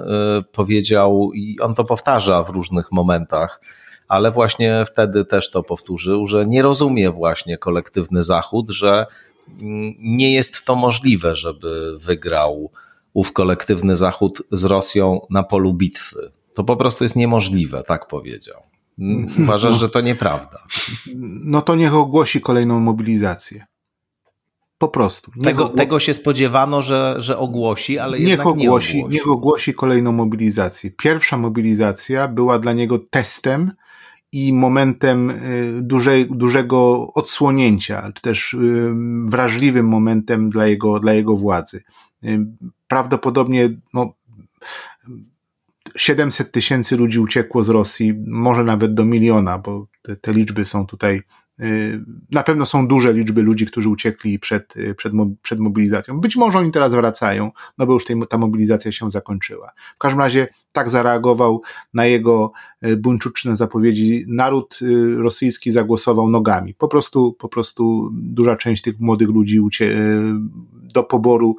[0.53, 3.61] powiedział i on to powtarza w różnych momentach,
[4.07, 9.05] ale właśnie wtedy też to powtórzył, że nie rozumie właśnie kolektywny Zachód, że
[9.99, 12.71] nie jest to możliwe, żeby wygrał
[13.13, 16.31] ów kolektywny Zachód z Rosją na polu bitwy.
[16.53, 18.61] To po prostu jest niemożliwe, tak powiedział.
[19.43, 20.63] Uważasz, że to nieprawda?
[21.43, 23.65] No to niech ogłosi kolejną mobilizację.
[24.77, 25.31] Po prostu.
[25.43, 29.13] Tego, tego się spodziewano, że, że ogłosi, ale niech jednak ogłosi, nie ogłosi.
[29.13, 30.91] Niech ogłosi kolejną mobilizację.
[30.91, 33.71] Pierwsza mobilizacja była dla niego testem
[34.31, 38.93] i momentem y, dużej, dużego odsłonięcia, czy też y,
[39.25, 41.83] wrażliwym momentem dla jego, dla jego władzy.
[42.23, 42.47] Y,
[42.87, 44.13] prawdopodobnie no,
[45.95, 50.85] 700 tysięcy ludzi uciekło z Rosji, może nawet do miliona, bo te, te liczby są
[50.85, 51.21] tutaj
[52.31, 56.19] na pewno są duże liczby ludzi, którzy uciekli przed, y, przed, przed mobilizacją.
[56.19, 59.71] Być może oni teraz wracają, no bo już tej, ta mobilizacja się zakończyła.
[59.95, 61.61] W każdym razie tak zareagował
[61.93, 62.51] na jego
[62.85, 64.25] y, buńczuczne zapowiedzi.
[64.27, 64.79] Naród
[65.17, 66.73] rosyjski zagłosował nogami.
[66.73, 69.97] Po prostu, po prostu duża część tych młodych ludzi ucie,
[70.93, 71.55] do poboru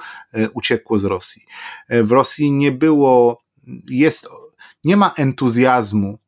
[0.54, 1.42] uciekło z Rosji.
[1.90, 3.42] W Rosji nie było,
[3.90, 4.28] jest,
[4.84, 6.18] nie ma entuzjazmu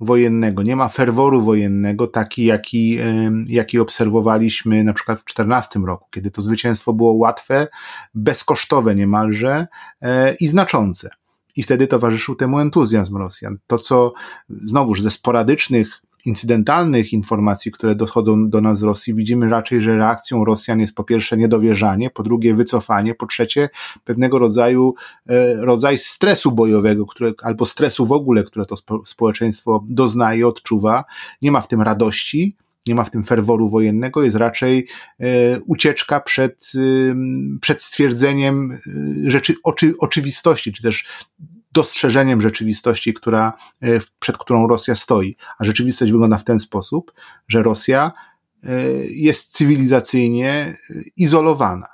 [0.00, 2.98] wojennego, nie ma ferworu wojennego, taki jaki,
[3.46, 7.68] jaki obserwowaliśmy na przykład w 2014 roku, kiedy to zwycięstwo było łatwe,
[8.14, 9.66] bezkosztowe niemalże
[10.02, 11.10] e, i znaczące.
[11.56, 13.58] I wtedy towarzyszył temu entuzjazm Rosjan.
[13.66, 14.12] To, co
[14.48, 20.44] znowuż ze sporadycznych incydentalnych informacji, które dochodzą do nas z Rosji, widzimy raczej, że reakcją
[20.44, 23.68] Rosjan jest po pierwsze niedowierzanie, po drugie wycofanie, po trzecie
[24.04, 24.94] pewnego rodzaju
[25.28, 28.74] e, rodzaj stresu bojowego, które, albo stresu w ogóle, które to
[29.06, 31.04] społeczeństwo doznaje, odczuwa.
[31.42, 32.56] Nie ma w tym radości,
[32.86, 34.86] nie ma w tym ferworu wojennego, jest raczej
[35.20, 35.24] e,
[35.66, 36.80] ucieczka przed, e,
[37.60, 41.24] przed stwierdzeniem e, rzeczy, oczy, oczywistości, czy też
[41.72, 43.52] dostrzeżeniem rzeczywistości, która,
[43.82, 45.36] e, przed którą Rosja stoi.
[45.58, 47.12] A rzeczywistość wygląda w ten sposób,
[47.48, 48.12] że Rosja
[48.64, 48.68] e,
[49.10, 50.76] jest cywilizacyjnie e,
[51.16, 51.86] izolowana.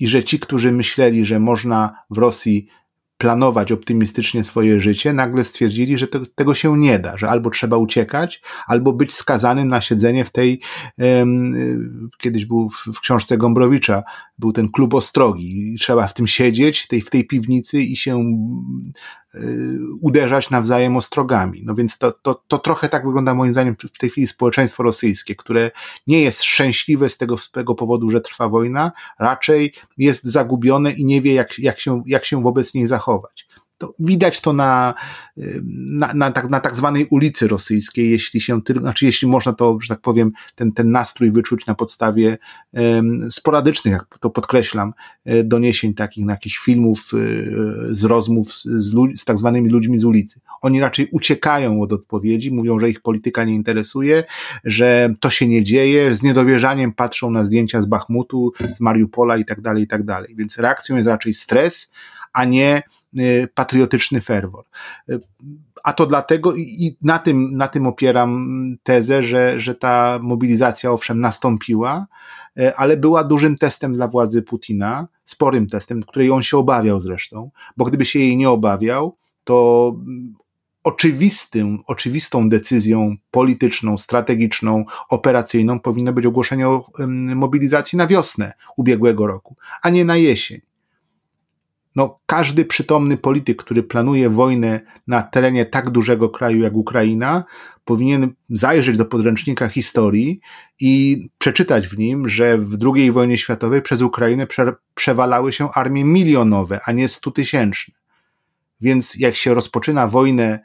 [0.00, 2.68] I że ci, którzy myśleli, że można w Rosji
[3.18, 7.76] planować optymistycznie swoje życie, nagle stwierdzili, że to, tego się nie da, że albo trzeba
[7.76, 10.60] uciekać, albo być skazanym na siedzenie w tej,
[10.98, 14.02] um, kiedyś był w, w, książce Gombrowicza,
[14.38, 18.24] był ten klub Ostrogi trzeba w tym siedzieć, w tej, w tej piwnicy i się
[19.34, 21.62] Y, uderzać nawzajem ostrogami.
[21.64, 25.34] No więc to, to, to trochę tak wygląda moim zdaniem w tej chwili społeczeństwo rosyjskie,
[25.34, 25.70] które
[26.06, 31.04] nie jest szczęśliwe z tego, z tego powodu, że trwa wojna, raczej jest zagubione i
[31.04, 33.46] nie wie, jak, jak, się, jak się wobec niej zachować.
[33.78, 34.94] To widać to na,
[35.90, 39.78] na, na, tak, na tak zwanej ulicy rosyjskiej, jeśli się tylko, znaczy jeśli można to,
[39.82, 42.38] że tak powiem, ten, ten nastrój wyczuć na podstawie
[42.72, 44.92] um, sporadycznych, jak to podkreślam,
[45.24, 47.16] e, doniesień takich, na jakichś filmów e,
[47.94, 50.40] z rozmów z, z, z tak zwanymi ludźmi z ulicy.
[50.62, 54.24] Oni raczej uciekają od odpowiedzi, mówią, że ich polityka nie interesuje,
[54.64, 59.44] że to się nie dzieje, z niedowierzaniem patrzą na zdjęcia z Bachmutu, z Mariupola i
[59.44, 60.34] tak dalej, i tak dalej.
[60.36, 61.92] Więc reakcją jest raczej stres,
[62.34, 62.82] a nie
[63.18, 64.64] y, patriotyczny ferwor.
[65.10, 65.20] Y,
[65.84, 71.20] a to dlatego i na tym, na tym opieram tezę, że, że ta mobilizacja owszem
[71.20, 72.06] nastąpiła,
[72.58, 77.50] y, ale była dużym testem dla władzy Putina, sporym testem, której on się obawiał zresztą,
[77.76, 79.92] bo gdyby się jej nie obawiał, to
[80.84, 86.90] oczywistym, oczywistą decyzją polityczną, strategiczną, operacyjną powinno być ogłoszenie o
[87.34, 90.60] mobilizacji na wiosnę ubiegłego roku, a nie na jesień
[91.96, 97.44] no, każdy przytomny polityk, który planuje wojnę na terenie tak dużego kraju jak Ukraina,
[97.84, 100.40] powinien zajrzeć do podręcznika historii
[100.80, 106.04] i przeczytać w nim, że w II wojnie światowej przez Ukrainę prze, przewalały się armie
[106.04, 107.94] milionowe, a nie stutysięczne.
[108.80, 110.60] Więc jak się rozpoczyna wojnę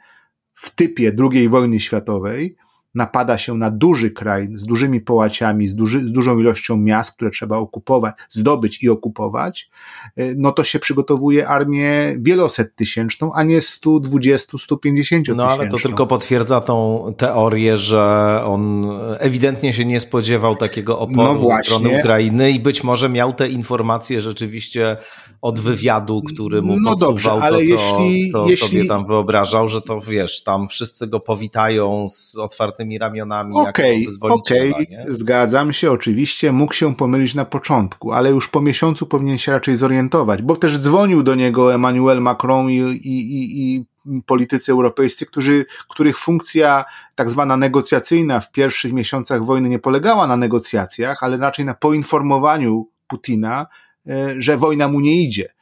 [0.54, 2.56] w typie II wojny światowej,
[2.94, 7.30] napada się na duży kraj z dużymi połaciami, z, duży, z dużą ilością miast, które
[7.30, 9.70] trzeba okupować, zdobyć i okupować,
[10.16, 15.44] e, no to się przygotowuje armię wieloset tysięczną, a nie 120, 150 tysięczną.
[15.44, 18.86] No ale to tylko potwierdza tą teorię, że on
[19.18, 23.48] ewidentnie się nie spodziewał takiego oporu no ze strony Ukrainy i być może miał te
[23.48, 24.96] informacje rzeczywiście
[25.42, 28.68] od wywiadu, który mu no dobrze, ale to, co, jeśli, to jeśli...
[28.68, 32.36] sobie tam wyobrażał, że to wiesz, tam wszyscy go powitają z
[32.80, 33.54] otwartymi ramionami.
[33.54, 35.14] Okej, okay, okej, okay.
[35.14, 39.76] zgadzam się, oczywiście mógł się pomylić na początku, ale już po miesiącu powinien się raczej
[39.76, 43.84] zorientować, bo też dzwonił do niego Emmanuel Macron i, i, i, i
[44.26, 50.36] politycy europejscy, którzy, których funkcja tak zwana negocjacyjna w pierwszych miesiącach wojny nie polegała na
[50.36, 53.66] negocjacjach, ale raczej na poinformowaniu Putina,
[54.08, 55.52] E, że wojna mu nie idzie,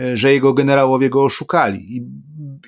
[0.00, 1.96] e, że jego generałowie go oszukali.
[1.96, 2.02] I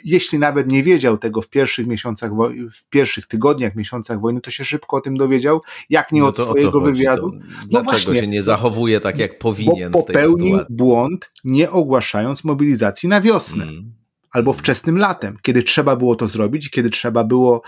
[0.05, 2.31] jeśli nawet nie wiedział tego w pierwszych miesiącach,
[2.75, 5.61] w pierwszych tygodniach, miesiącach wojny, to się szybko o tym dowiedział,
[5.91, 7.31] jak nie no od swojego wywiadu.
[7.31, 7.37] To
[7.71, 9.91] no właśnie, się nie zachowuje tak, jak powinien?
[9.91, 13.65] Bo popełnił błąd, nie ogłaszając mobilizacji na wiosnę.
[13.65, 13.93] Hmm.
[14.31, 17.63] Albo wczesnym latem, kiedy trzeba było to zrobić, kiedy trzeba było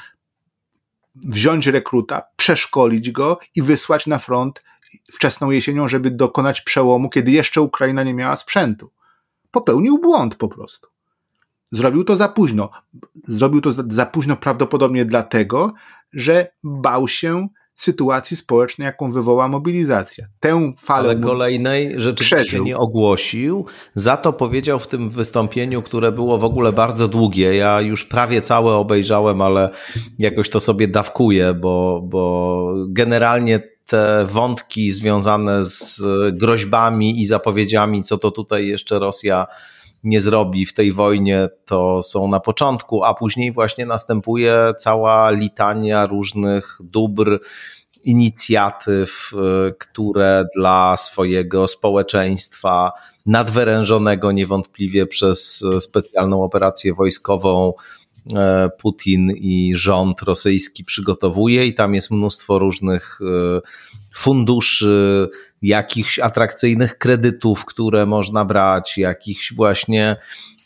[1.15, 4.63] wziąć rekruta, przeszkolić go i wysłać na front
[5.13, 8.91] wczesną jesienią, żeby dokonać przełomu, kiedy jeszcze Ukraina nie miała sprzętu.
[9.51, 10.89] Popełnił błąd po prostu.
[11.73, 12.71] Zrobił to za późno.
[13.25, 15.73] Zrobił to za późno prawdopodobnie dlatego,
[16.13, 20.27] że bał się sytuacji społecznej, jaką wywoła mobilizacja.
[20.41, 21.11] Tę falę.
[21.11, 22.65] Ale kolejnej rzeczywiście przeżył.
[22.65, 23.67] nie ogłosił.
[23.95, 27.57] Za to powiedział w tym wystąpieniu, które było w ogóle bardzo długie.
[27.57, 29.71] Ja już prawie całe obejrzałem, ale
[30.19, 36.03] jakoś to sobie dawkuję, bo, bo generalnie te wątki związane z
[36.33, 39.47] groźbami i zapowiedziami, co to tutaj jeszcze Rosja
[40.05, 46.07] nie zrobi w tej wojnie, to są na początku, a później właśnie następuje cała litania
[46.07, 47.41] różnych dóbr,
[48.05, 52.93] inicjatyw, y, które dla swojego społeczeństwa
[53.27, 57.73] nadwyrężonego niewątpliwie przez specjalną operację wojskową
[58.37, 63.61] E, Putin i rząd rosyjski przygotowuje, i tam jest mnóstwo różnych e,
[64.15, 65.29] funduszy,
[65.63, 70.17] jakichś atrakcyjnych kredytów, które można brać, jakichś właśnie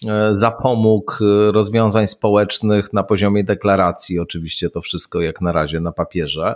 [0.07, 1.19] e, zapomóg
[1.53, 4.19] rozwiązań społecznych na poziomie deklaracji.
[4.19, 6.55] Oczywiście to wszystko jak na razie na papierze.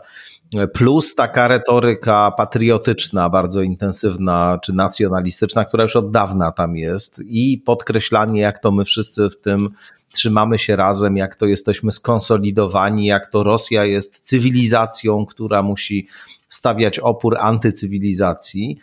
[0.73, 7.59] Plus taka retoryka patriotyczna, bardzo intensywna, czy nacjonalistyczna, która już od dawna tam jest, i
[7.59, 9.71] podkreślanie, jak to my wszyscy w tym
[10.13, 16.07] trzymamy się razem, jak to jesteśmy skonsolidowani, jak to Rosja jest cywilizacją, która musi
[16.49, 18.79] stawiać opór antycywilizacji.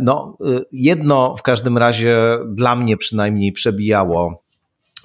[0.00, 0.36] No,
[0.72, 4.42] jedno w każdym razie dla mnie przynajmniej przebijało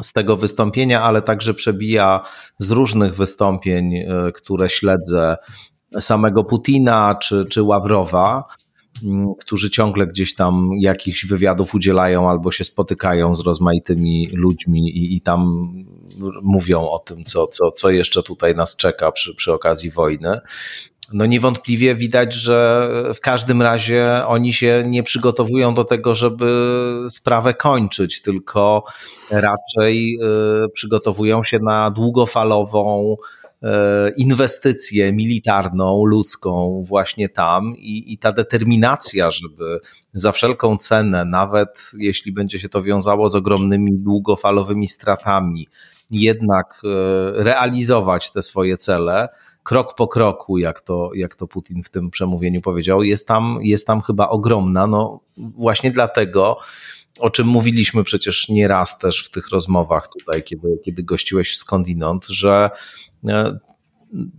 [0.01, 2.21] z tego wystąpienia, ale także przebija
[2.57, 5.37] z różnych wystąpień, e, które śledzę
[5.99, 8.43] samego Putina czy, czy Ławrowa,
[9.39, 15.21] którzy ciągle gdzieś tam jakichś wywiadów udzielają albo się spotykają z rozmaitymi ludźmi i, i
[15.21, 15.69] tam
[16.41, 20.39] mówią o tym, co, co, co jeszcze tutaj nas czeka przy, przy okazji wojny.
[21.13, 26.75] No niewątpliwie widać, że w każdym razie oni się nie przygotowują do tego, żeby
[27.09, 28.83] sprawę kończyć, tylko
[29.31, 30.17] raczej
[30.65, 33.15] y, przygotowują się na długofalową
[34.17, 39.79] inwestycję militarną, ludzką właśnie tam i, i ta determinacja, żeby
[40.13, 45.67] za wszelką cenę, nawet jeśli będzie się to wiązało z ogromnymi długofalowymi stratami,
[46.11, 49.29] jednak e, realizować te swoje cele,
[49.63, 53.87] krok po kroku, jak to, jak to Putin w tym przemówieniu powiedział, jest tam, jest
[53.87, 54.87] tam chyba ogromna.
[54.87, 56.57] No właśnie dlatego,
[57.19, 62.27] o czym mówiliśmy przecież nieraz też w tych rozmowach tutaj, kiedy, kiedy gościłeś w skądinąd,
[62.27, 62.69] że
[63.27, 63.59] e,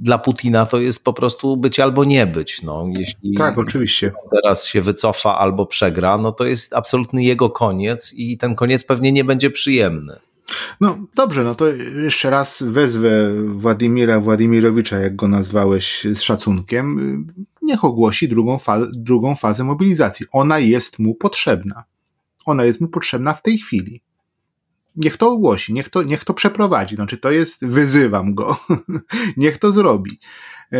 [0.00, 2.62] dla Putina to jest po prostu być albo nie być.
[2.62, 4.12] No, jeśli tak, oczywiście.
[4.30, 9.12] Teraz się wycofa albo przegra, no to jest absolutny jego koniec i ten koniec pewnie
[9.12, 10.16] nie będzie przyjemny.
[10.80, 11.66] No dobrze, no to
[12.02, 17.26] jeszcze raz wezwę Władimira Władimirowicza, jak go nazwałeś z szacunkiem.
[17.62, 20.26] Niech ogłosi drugą, fa drugą fazę mobilizacji.
[20.32, 21.84] Ona jest mu potrzebna.
[22.44, 24.02] Ona jest mu potrzebna w tej chwili
[24.96, 26.96] niech to ogłosi, niech to, niech to przeprowadzi.
[26.96, 28.56] Znaczy, to jest, wyzywam go,
[29.36, 30.18] niech to zrobi.
[30.72, 30.78] E,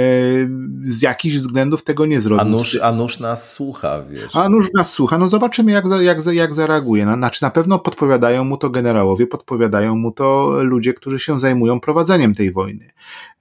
[0.85, 2.43] z jakichś względów tego nie zrobi.
[2.43, 4.37] A nóż, a nóż nas słucha, wiesz.
[4.37, 7.05] A nóż nas słucha, no zobaczymy, jak, jak, jak zareaguje.
[7.05, 12.35] Znaczy, na pewno podpowiadają mu to generałowie, podpowiadają mu to ludzie, którzy się zajmują prowadzeniem
[12.35, 12.91] tej wojny.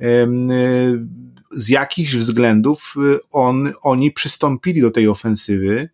[0.01, 0.27] E,
[1.51, 2.95] z jakichś względów
[3.31, 5.89] on, oni przystąpili do tej ofensywy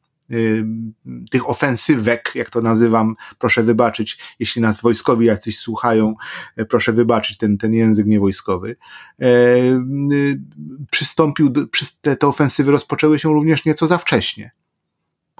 [1.31, 6.15] tych ofensywek, jak to nazywam, proszę wybaczyć, jeśli nas wojskowi jacyś słuchają,
[6.69, 8.75] proszę wybaczyć ten, ten język niewojskowy,
[10.91, 11.53] przystąpił,
[12.01, 14.51] te, te ofensywy rozpoczęły się również nieco za wcześnie.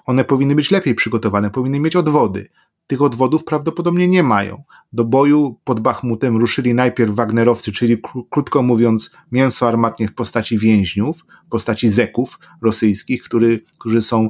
[0.05, 2.49] One powinny być lepiej przygotowane, powinny mieć odwody.
[2.87, 4.63] Tych odwodów prawdopodobnie nie mają.
[4.93, 7.97] Do boju pod Bachmutem ruszyli najpierw Wagnerowcy, czyli
[8.29, 14.29] krótko mówiąc mięso armatnie w postaci więźniów, w postaci zeków rosyjskich, który, którzy są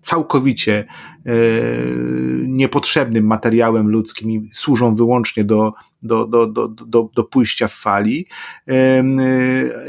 [0.00, 0.84] całkowicie
[1.26, 1.30] e,
[2.46, 5.72] niepotrzebnym materiałem ludzkim i służą wyłącznie do,
[6.02, 8.26] do, do, do, do, do pójścia w fali
[8.68, 9.04] e,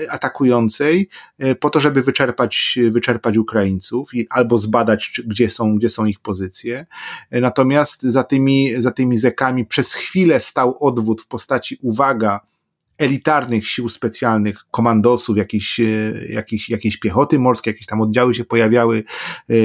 [0.09, 1.09] atakującej,
[1.39, 6.19] e, po to, żeby wyczerpać, wyczerpać Ukraińców i albo zbadać, gdzie są, gdzie są ich
[6.19, 6.85] pozycje.
[7.31, 12.39] Natomiast za tymi, za tymi zekami przez chwilę stał odwód w postaci uwaga,
[13.01, 15.83] elitarnych sił specjalnych, komandosów, jakiejś, e,
[16.29, 19.03] jakiejś, jakiejś piechoty morskiej, jakieś tam oddziały się pojawiały
[19.49, 19.55] e, e,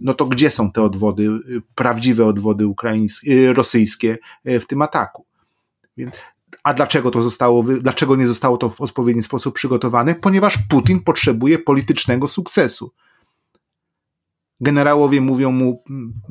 [0.00, 4.18] no to gdzie są te odwody, y, prawdziwe odwody ukraińskie, y, rosyjskie
[4.48, 5.26] y, w tym ataku?
[6.62, 10.14] A dlaczego to zostało, dlaczego nie zostało to w odpowiedni sposób przygotowane?
[10.14, 12.92] Ponieważ Putin potrzebuje politycznego sukcesu.
[14.60, 15.84] Generałowie mówią mu,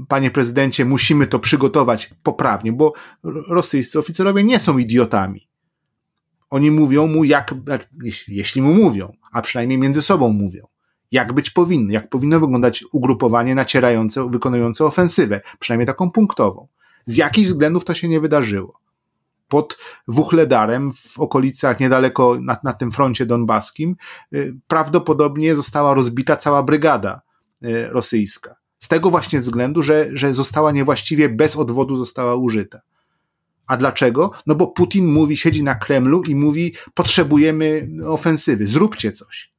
[0.07, 2.93] panie prezydencie, musimy to przygotować poprawnie, bo
[3.24, 5.47] rosyjscy oficerowie nie są idiotami.
[6.49, 7.55] Oni mówią mu, jak,
[8.03, 10.70] jeśli, jeśli mu mówią, a przynajmniej między sobą mówią
[11.12, 16.68] jak być powinno, jak powinno wyglądać ugrupowanie nacierające, wykonujące ofensywę, przynajmniej taką punktową.
[17.05, 18.80] Z jakich względów to się nie wydarzyło?
[19.47, 23.95] Pod Wuchledarem, w okolicach niedaleko na, na tym froncie donbaskim,
[24.34, 27.22] y, prawdopodobnie została rozbita cała brygada
[27.64, 28.55] y, rosyjska.
[28.78, 32.82] Z tego właśnie względu, że, że została niewłaściwie bez odwodu została użyta.
[33.68, 34.32] A dlaczego?
[34.47, 39.51] No bo Putin mówi, siedzi na Kremlu i mówi: Potrzebujemy ofensywy, zróbcie coś.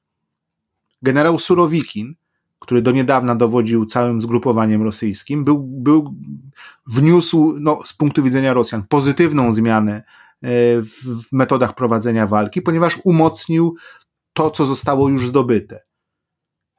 [1.03, 2.15] Generał Surowikin,
[2.59, 6.15] który do niedawna dowodził całym zgrupowaniem rosyjskim, był, był,
[6.87, 10.03] wniósł no, z punktu widzenia Rosjan pozytywną zmianę e,
[10.83, 13.77] w metodach prowadzenia walki, ponieważ umocnił
[14.33, 15.92] to, co zostało już zdobyte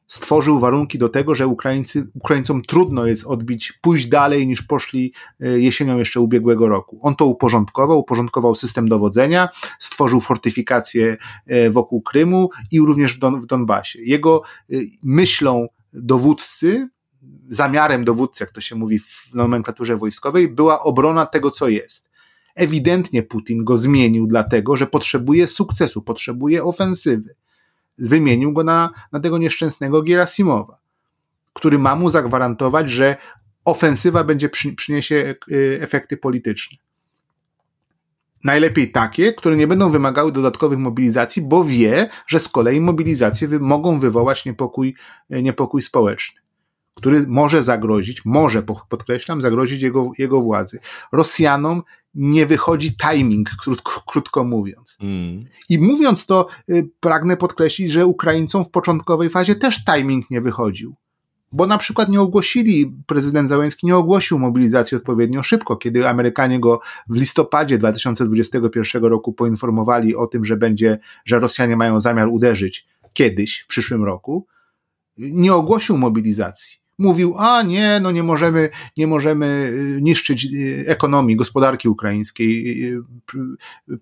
[0.08, 5.60] stworzył warunki do tego, że Ukraińcy, Ukraińcom trudno jest odbić, pójść dalej niż poszli e,
[5.60, 7.00] jesienią jeszcze ubiegłego roku.
[7.02, 9.50] On to uporządkował, uporządkował system dowodzenia,
[9.80, 14.00] stworzył fortyfikacje e, wokół Krymu i również w, Don, w Donbasie.
[14.02, 14.42] Jego
[14.72, 16.90] e, myślą dowódcy,
[17.50, 22.10] zamiarem dowódcy, jak to się mówi w nomenklaturze wojskowej, była obrona tego, co jest.
[22.56, 27.36] Ewidentnie Putin go zmienił, dlatego że potrzebuje sukcesu, potrzebuje ofensywy
[27.98, 30.78] wymienił go na, na tego nieszczęsnego Gierasimowa,
[31.54, 33.18] który ma mu zagwarantować, że
[33.66, 36.78] ofensywa będzie przy, przyniesie y, efekty polityczne.
[38.44, 43.60] Najlepiej takie, które nie będą wymagały dodatkowych mobilizacji, bo wie, że z kolei mobilizacje wy,
[43.60, 44.96] mogą wywołać niepokój,
[45.34, 46.42] y, niepokój społeczny,
[46.94, 50.80] który może zagrozić, może podkreślam, zagrozić jego, jego władzy.
[51.12, 51.84] Rosjanom
[52.16, 54.98] nie wychodzi timing, krótko, krótko mówiąc.
[55.02, 55.46] Mm.
[55.70, 60.96] I mówiąc to, y, pragnę podkreślić, że Ukraińcom w początkowej fazie też timing nie wychodził.
[61.52, 66.80] Bo na przykład nie ogłosili, prezydent Załęski nie ogłosił mobilizacji odpowiednio szybko, kiedy Amerykanie go
[67.10, 73.60] w listopadzie 2021 roku poinformowali o tym, że będzie, że Rosjanie mają zamiar uderzyć kiedyś,
[73.60, 74.48] w przyszłym roku,
[75.18, 81.36] nie ogłosił mobilizacji mówił, a nie, no nie możemy, nie możemy y, niszczyć y, ekonomii,
[81.36, 83.02] gospodarki ukraińskiej y,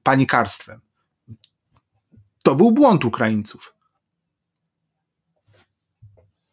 [0.04, 0.80] panikarstwem.
[2.44, 3.76] To był błąd Ukraińców.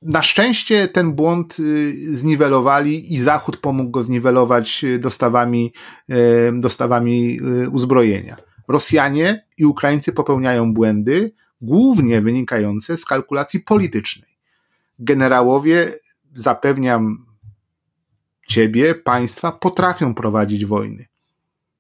[0.03, 1.57] Na szczęście ten błąd
[2.13, 5.73] zniwelowali i Zachód pomógł go zniwelować dostawami,
[6.53, 7.41] dostawami
[7.73, 8.37] uzbrojenia.
[8.69, 14.39] Rosjanie i Ukraińcy popełniają błędy, głównie wynikające z kalkulacji politycznej.
[14.99, 15.93] Generałowie
[16.39, 17.27] zapewniam
[18.49, 21.07] ciebie, państwa, potrafią prowadzić wojny.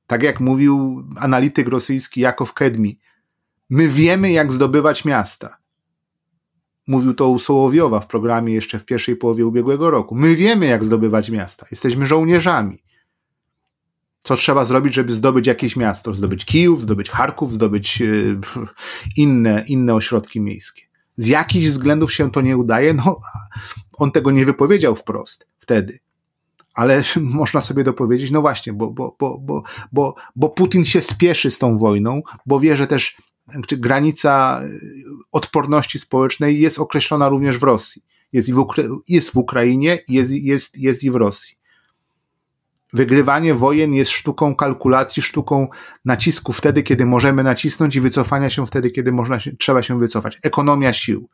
[0.06, 2.98] Tak jak mówił analityk rosyjski Jakow Kedmi,
[3.70, 5.56] my wiemy, jak zdobywać miasta.
[6.86, 10.14] Mówił to u Sołowiowa w programie jeszcze w pierwszej połowie ubiegłego roku.
[10.14, 11.66] My wiemy, jak zdobywać miasta.
[11.70, 12.82] Jesteśmy żołnierzami.
[14.20, 16.14] Co trzeba zrobić, żeby zdobyć jakieś miasto?
[16.14, 18.40] Zdobyć Kijów, zdobyć Charków, zdobyć yy,
[19.16, 20.82] inne, inne ośrodki miejskie.
[21.16, 22.94] Z jakichś względów się to nie udaje?
[22.94, 23.18] No,
[23.98, 25.98] on tego nie wypowiedział wprost wtedy
[26.78, 31.50] ale można sobie dopowiedzieć, no właśnie, bo, bo, bo, bo, bo, bo Putin się spieszy
[31.50, 33.16] z tą wojną, bo wie, że też
[33.70, 34.62] granica
[35.32, 38.02] odporności społecznej jest określona również w Rosji.
[38.32, 38.66] Jest, i w,
[39.08, 41.58] jest w Ukrainie, jest, jest, jest i w Rosji.
[42.92, 45.68] Wygrywanie wojen jest sztuką kalkulacji, sztuką
[46.04, 50.38] nacisku wtedy, kiedy możemy nacisnąć i wycofania się wtedy, kiedy można się, trzeba się wycofać.
[50.42, 51.28] Ekonomia sił.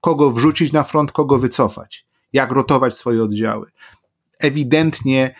[0.00, 2.06] Kogo wrzucić na front, kogo wycofać.
[2.32, 3.70] Jak rotować swoje oddziały
[4.38, 5.34] ewidentnie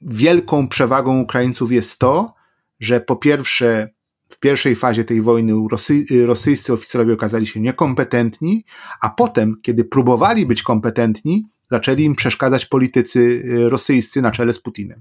[0.00, 2.34] wielką przewagą Ukraińców jest to,
[2.80, 3.88] że po pierwsze
[4.28, 8.64] w pierwszej fazie tej wojny Rosy, rosyjscy oficerowie okazali się niekompetentni,
[9.00, 15.00] a potem, kiedy próbowali być kompetentni, zaczęli im przeszkadzać politycy rosyjscy na czele z Putinem.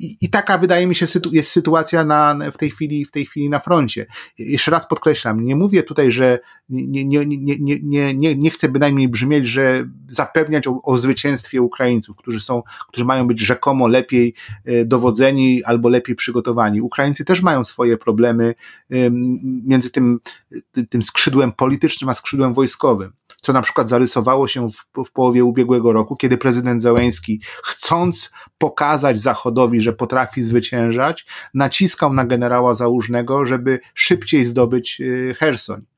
[0.00, 3.50] I, I, taka wydaje mi się jest sytuacja na, w, tej chwili, w tej chwili
[3.50, 4.06] na froncie.
[4.38, 6.38] Jeszcze raz podkreślam, nie mówię tutaj, że
[6.70, 11.62] nie, nie, nie, nie, nie, nie, nie chcę bynajmniej brzmieć, że zapewniać o, o zwycięstwie
[11.62, 16.80] Ukraińców, którzy są, którzy mają być rzekomo lepiej e, dowodzeni albo lepiej przygotowani.
[16.80, 18.54] Ukraińcy też mają swoje problemy
[19.66, 20.20] między tym,
[20.88, 25.92] tym skrzydłem politycznym a skrzydłem wojskowym co na przykład zarysowało się w, w połowie ubiegłego
[25.92, 33.80] roku, kiedy prezydent Zełęński, chcąc pokazać Zachodowi, że potrafi zwyciężać, naciskał na generała Załużnego, żeby
[33.94, 35.89] szybciej zdobyć y, Hersoń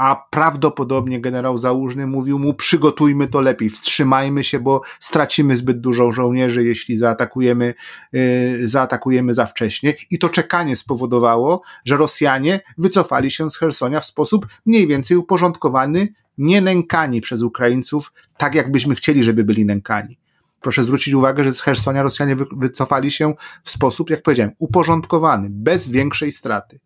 [0.00, 6.12] a prawdopodobnie generał Załużny mówił mu przygotujmy to lepiej, wstrzymajmy się, bo stracimy zbyt dużo
[6.12, 7.74] żołnierzy, jeśli zaatakujemy,
[8.12, 9.94] yy, zaatakujemy za wcześnie.
[10.10, 16.08] I to czekanie spowodowało, że Rosjanie wycofali się z Hersonia w sposób mniej więcej uporządkowany,
[16.38, 20.18] nie nękani przez Ukraińców, tak jakbyśmy chcieli, żeby byli nękani.
[20.60, 25.88] Proszę zwrócić uwagę, że z Hersonia Rosjanie wycofali się w sposób, jak powiedziałem, uporządkowany, bez
[25.88, 26.80] większej straty.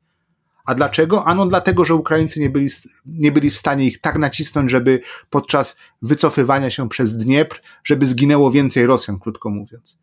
[0.65, 1.25] A dlaczego?
[1.25, 2.69] Ano dlatego, że Ukraińcy nie byli,
[3.07, 5.01] nie byli w stanie ich tak nacisnąć, żeby
[5.31, 9.99] podczas wycofywania się przez Dniepr, żeby zginęło więcej Rosjan, krótko mówiąc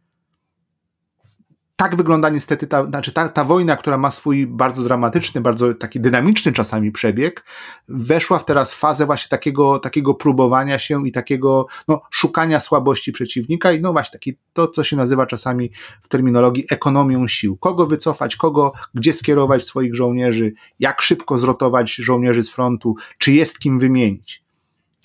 [1.82, 6.00] tak wygląda niestety ta, znaczy ta, ta wojna, która ma swój bardzo dramatyczny, bardzo taki
[6.00, 7.46] dynamiczny czasami przebieg,
[7.88, 13.72] weszła w teraz fazę właśnie takiego, takiego próbowania się i takiego no, szukania słabości przeciwnika
[13.72, 15.72] i no właśnie taki, to, co się nazywa czasami
[16.02, 17.58] w terminologii ekonomią sił.
[17.58, 23.60] Kogo wycofać, kogo, gdzie skierować swoich żołnierzy, jak szybko zrotować żołnierzy z frontu, czy jest
[23.60, 24.42] kim wymienić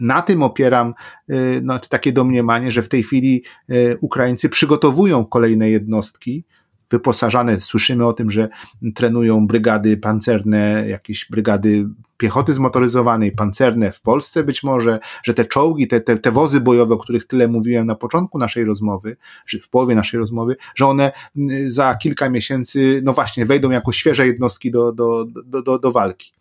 [0.01, 0.95] na tym opieram
[1.31, 6.45] y, no, takie domniemanie, że w tej chwili y, Ukraińcy przygotowują kolejne jednostki,
[6.91, 7.61] wyposażane.
[7.61, 8.49] Słyszymy o tym, że
[8.95, 15.89] trenują brygady pancerne, jakieś brygady piechoty zmotoryzowanej, pancerne w Polsce być może, że te czołgi,
[15.89, 19.17] te, te, te wozy bojowe, o których tyle mówiłem na początku naszej rozmowy,
[19.47, 23.93] czy w połowie naszej rozmowy, że one mm, za kilka miesięcy, no właśnie, wejdą jako
[23.93, 26.33] świeże jednostki do, do, do, do, do walki.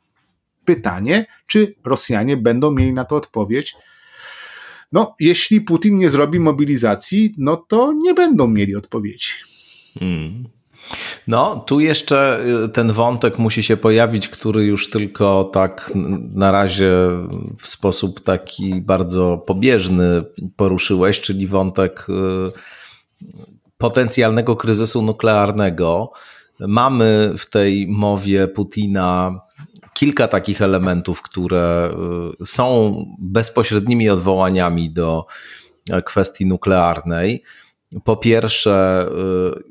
[0.65, 3.75] Pytanie, czy Rosjanie będą mieli na to odpowiedź,
[4.91, 9.29] no, jeśli Putin nie zrobi mobilizacji, no to nie będą mieli odpowiedzi.
[9.99, 10.55] Hmm.
[11.27, 15.91] No, tu jeszcze y, ten wątek musi się pojawić, który już tylko tak
[16.33, 16.91] na razie
[17.57, 20.23] w sposób taki bardzo pobieżny
[20.55, 22.13] poruszyłeś, czyli wątek y,
[23.77, 26.11] potencjalnego kryzysu nuklearnego.
[26.59, 29.39] Mamy w tej mowie Putina
[29.93, 31.91] kilka takich elementów, które
[32.41, 35.25] y, są bezpośrednimi odwołaniami do
[36.05, 37.43] kwestii nuklearnej.
[38.03, 39.07] Po pierwsze,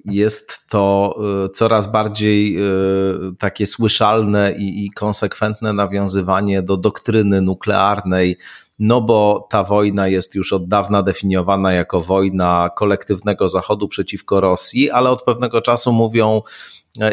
[0.06, 7.40] y, jest to y, coraz bardziej y, takie słyszalne i, i konsekwentne nawiązywanie do doktryny
[7.40, 8.36] nuklearnej,
[8.78, 14.90] no bo ta wojna jest już od dawna definiowana jako wojna kolektywnego Zachodu przeciwko Rosji,
[14.90, 16.42] ale od pewnego czasu mówią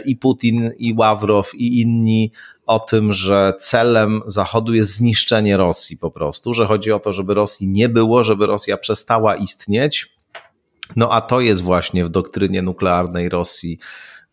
[0.05, 2.31] i Putin, i Ławrow, i inni
[2.65, 7.33] o tym, że celem Zachodu jest zniszczenie Rosji po prostu, że chodzi o to, żeby
[7.33, 10.20] Rosji nie było, żeby Rosja przestała istnieć
[10.95, 13.79] no a to jest właśnie w doktrynie nuklearnej Rosji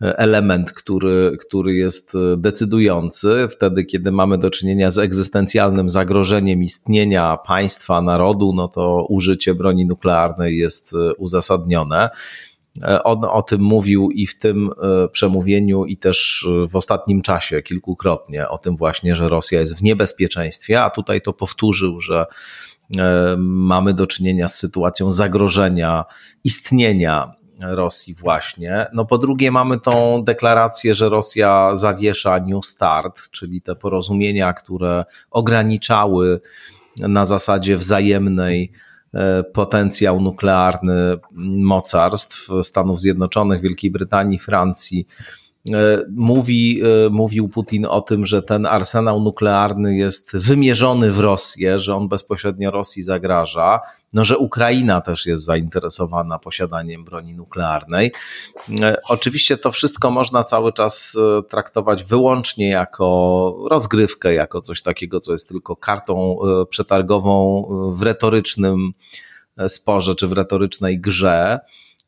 [0.03, 6.63] e, element, który, który jest e, decydujący wtedy, kiedy mamy do czynienia z egzystencjalnym zagrożeniem
[6.63, 12.11] istnienia państwa, narodu, no to użycie broni nuklearnej jest e, uzasadnione.
[13.05, 14.71] On o tym mówił i w tym
[15.13, 20.83] przemówieniu, i też w ostatnim czasie kilkukrotnie, o tym właśnie, że Rosja jest w niebezpieczeństwie,
[20.83, 22.27] a tutaj to powtórzył, że
[23.39, 26.05] mamy do czynienia z sytuacją zagrożenia
[26.45, 28.87] istnienia Rosji właśnie.
[28.93, 35.05] No po drugie mamy tą deklarację, że Rosja zawiesza New Start, czyli te porozumienia, które
[35.31, 36.41] ograniczały
[36.97, 38.73] na zasadzie wzajemnej
[39.15, 41.17] e, potencjał nuklearny
[41.57, 45.48] mocarstw Stanów Zjednoczonych, Wielkiej Brytanii, Francji E,
[46.11, 51.95] mówi, e, mówił Putin o tym, że ten arsenał nuklearny jest wymierzony w Rosję, że
[51.95, 53.81] on bezpośrednio Rosji zagraża,
[54.13, 58.13] no, że Ukraina też jest zainteresowana posiadaniem broni nuklearnej.
[58.81, 65.33] E, oczywiście to wszystko można cały czas traktować wyłącznie jako rozgrywkę, jako coś takiego, co
[65.33, 66.39] jest tylko kartą
[66.71, 68.93] przetargową w retorycznym
[69.69, 71.59] sporze czy w retorycznej grze.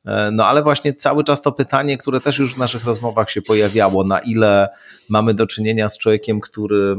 [0.04, 3.42] E, no ale właśnie cały czas to pytanie, które też już w naszych rozmowach się
[3.42, 4.68] pojawiało, na ile
[5.08, 6.96] mamy do czynienia z człowiekiem, który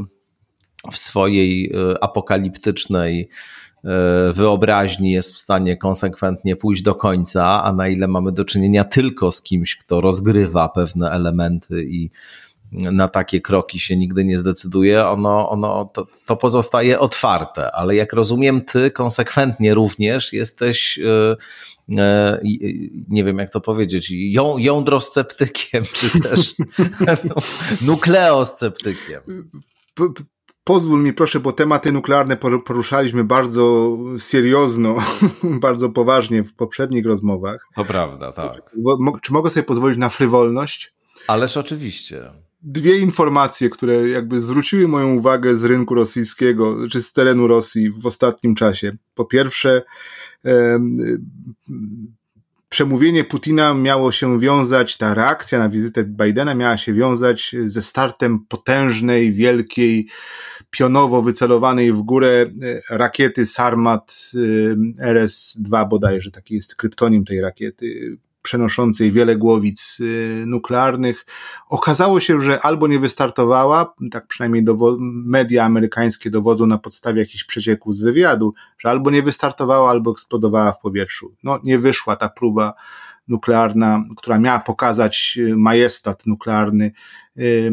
[0.92, 3.28] w swojej e, apokaliptycznej
[3.84, 8.84] e, wyobraźni jest w stanie konsekwentnie pójść do końca, a na ile mamy do czynienia
[8.84, 12.10] tylko z kimś, kto rozgrywa pewne elementy i
[12.72, 18.12] na takie kroki się nigdy nie zdecyduje, ono, ono to, to pozostaje otwarte, ale jak
[18.12, 20.98] rozumiem, ty konsekwentnie również jesteś
[21.98, 22.40] E,
[23.08, 26.54] nie wiem jak to powiedzieć, ją, jądrosceptykiem, czy też
[27.86, 29.20] nukleosceptykiem.
[30.64, 34.94] Pozwól mi proszę, bo tematy nuklearne poruszaliśmy bardzo seriozno,
[35.66, 37.66] bardzo poważnie w poprzednich rozmowach.
[37.76, 38.70] To prawda, tak.
[39.22, 40.94] Czy mogę sobie pozwolić na frywolność?
[41.26, 42.30] Ależ oczywiście.
[42.62, 48.06] Dwie informacje, które jakby zwróciły moją uwagę z rynku rosyjskiego, czy z terenu Rosji w
[48.06, 48.96] ostatnim czasie.
[49.14, 49.82] Po pierwsze,
[52.72, 58.46] przemówienie Putina miało się wiązać, ta reakcja na wizytę Bidena miała się wiązać ze startem
[58.48, 60.08] potężnej, wielkiej,
[60.70, 64.32] pionowo wycelowanej w górę e, rakiety Sarmat
[65.00, 71.26] e, RS-2 bodajże, taki jest kryptonim tej rakiety przenoszącej wiele głowic y, nuklearnych.
[71.68, 74.64] Okazało się, że albo nie wystartowała, tak przynajmniej
[75.24, 80.72] media amerykańskie dowodzą na podstawie jakichś przecieków z wywiadu, że albo nie wystartowała, albo eksplodowała
[80.72, 81.34] w powietrzu.
[81.42, 82.74] No, nie wyszła ta próba
[83.28, 86.92] nuklearna, która miała pokazać y, majestat nuklearny
[87.38, 87.70] y,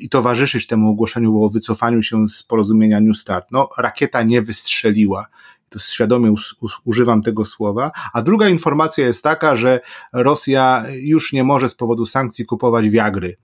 [0.00, 3.46] i towarzyszyć temu ogłoszeniu o wycofaniu się z porozumienia New Start.
[3.50, 5.26] No, rakieta nie wystrzeliła
[5.80, 6.34] świadomie
[6.84, 7.90] używam tego słowa.
[8.12, 9.80] A druga informacja jest taka, że
[10.12, 13.36] Rosja już nie może z powodu sankcji kupować wiagry.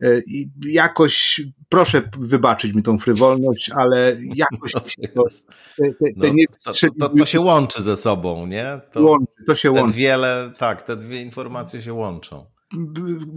[0.00, 5.22] E, I jakoś, proszę wybaczyć mi tą frywolność, ale jakoś no, to,
[5.76, 6.24] te, te, no,
[6.64, 8.80] to, to, to, się łączy ze sobą, nie?
[8.92, 9.94] To, łączy, to się łączy.
[9.94, 12.57] Wiele, tak, te dwie informacje się łączą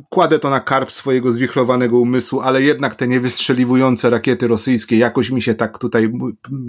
[0.09, 5.41] kładę to na karp swojego zwichrowanego umysłu, ale jednak te niewystrzeliwujące rakiety rosyjskie, jakoś mi
[5.41, 6.11] się tak tutaj,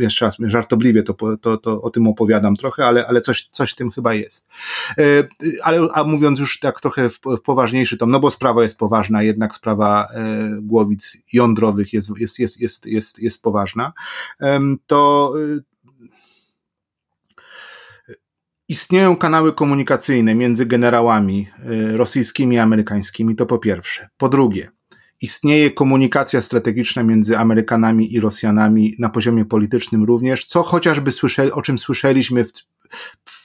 [0.01, 3.75] jeszcze raz żartobliwie to, to, to o tym opowiadam trochę, ale, ale coś, coś w
[3.75, 4.47] tym chyba jest.
[4.99, 5.05] E,
[5.65, 9.55] ale a mówiąc już tak trochę w poważniejszy tom, no bo sprawa jest poważna, jednak
[9.55, 13.93] sprawa e, głowic jądrowych jest, jest, jest, jest, jest, jest poważna,
[14.87, 15.33] to
[18.69, 24.09] Istnieją kanały komunikacyjne między generałami y, rosyjskimi i amerykańskimi, to po pierwsze.
[24.17, 24.69] Po drugie,
[25.21, 31.63] istnieje komunikacja strategiczna między Amerykanami i Rosjanami na poziomie politycznym również, co chociażby słyszeli, o
[31.63, 32.53] czym słyszeliśmy w,
[33.29, 33.42] w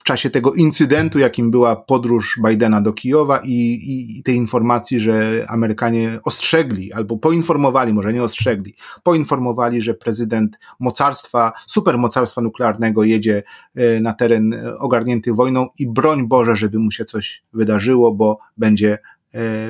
[0.00, 5.00] w czasie tego incydentu, jakim była podróż Bidena do Kijowa i, i, i tej informacji,
[5.00, 13.42] że Amerykanie ostrzegli albo poinformowali, może nie ostrzegli, poinformowali, że prezydent mocarstwa, supermocarstwa nuklearnego jedzie
[13.74, 18.98] e, na teren ogarnięty wojną i broń Boże, żeby mu się coś wydarzyło, bo będzie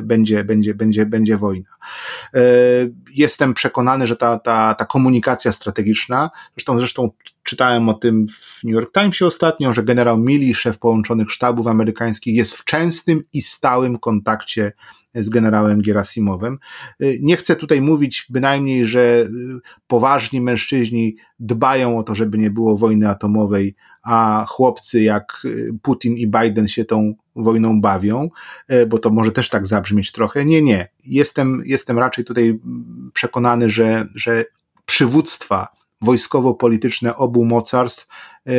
[0.02, 1.70] będzie, będzie, będzie, będzie wojna.
[2.34, 2.40] E,
[3.14, 7.10] jestem przekonany, że ta, ta, ta komunikacja strategiczna, zresztą, zresztą
[7.42, 12.36] czytałem o tym w New York Timesie ostatnio, że generał Milley, szef połączonych sztabów amerykańskich,
[12.36, 14.72] jest w częstym i stałym kontakcie
[15.14, 16.58] z generałem Gerasimowem.
[17.00, 19.26] E, nie chcę tutaj mówić bynajmniej, że
[19.86, 25.46] poważni mężczyźni dbają o to, żeby nie było wojny atomowej, a chłopcy jak
[25.82, 28.30] Putin i Biden się tą wojną bawią,
[28.68, 30.44] e, bo to może też tak zabrzmieć trochę.
[30.44, 30.88] Nie, nie.
[31.04, 32.60] Jestem, jestem raczej tutaj
[33.12, 34.44] przekonany, że, że
[34.86, 38.06] przywództwa wojskowo-polityczne obu mocarstw
[38.46, 38.52] e,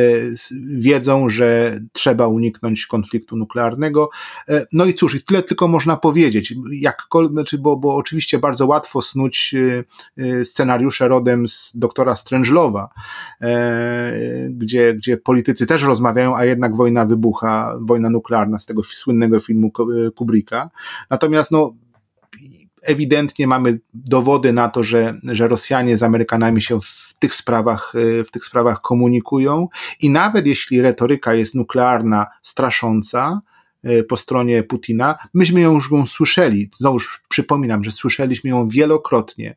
[0.76, 4.10] wiedzą, że trzeba uniknąć konfliktu nuklearnego.
[4.48, 6.54] E, no i cóż, i tyle tylko można powiedzieć.
[6.72, 9.54] Jakkolwiek, znaczy, bo, bo oczywiście bardzo łatwo snuć
[10.18, 12.88] e, scenariusze rodem z doktora Strężlowa,
[14.50, 19.72] gdzie, gdzie politycy też rozmawiają, a jednak wojna wybucha, wojna nuklearna z tego słynnego filmu
[20.14, 20.70] Kubricka.
[21.10, 21.74] Natomiast no,
[22.82, 27.92] ewidentnie mamy dowody na to, że, że Rosjanie z Amerykanami się w tych sprawach,
[28.26, 29.68] w tych sprawach komunikują.
[30.00, 33.40] I nawet jeśli retoryka jest nuklearna, strasząca,
[34.08, 35.18] po stronie Putina.
[35.34, 39.56] Myśmy ją już ją słyszeli, znowuż przypominam, że słyszeliśmy ją wielokrotnie,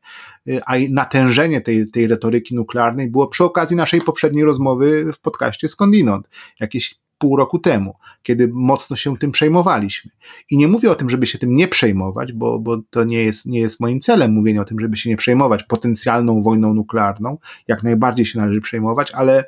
[0.65, 6.29] a natężenie tej, tej retoryki nuklearnej było przy okazji naszej poprzedniej rozmowy w podcaście Skądinąd,
[6.59, 10.11] jakieś pół roku temu, kiedy mocno się tym przejmowaliśmy.
[10.51, 13.45] I nie mówię o tym, żeby się tym nie przejmować, bo, bo to nie jest,
[13.45, 17.37] nie jest moim celem mówienie o tym, żeby się nie przejmować potencjalną wojną nuklearną.
[17.67, 19.45] Jak najbardziej się należy przejmować, ale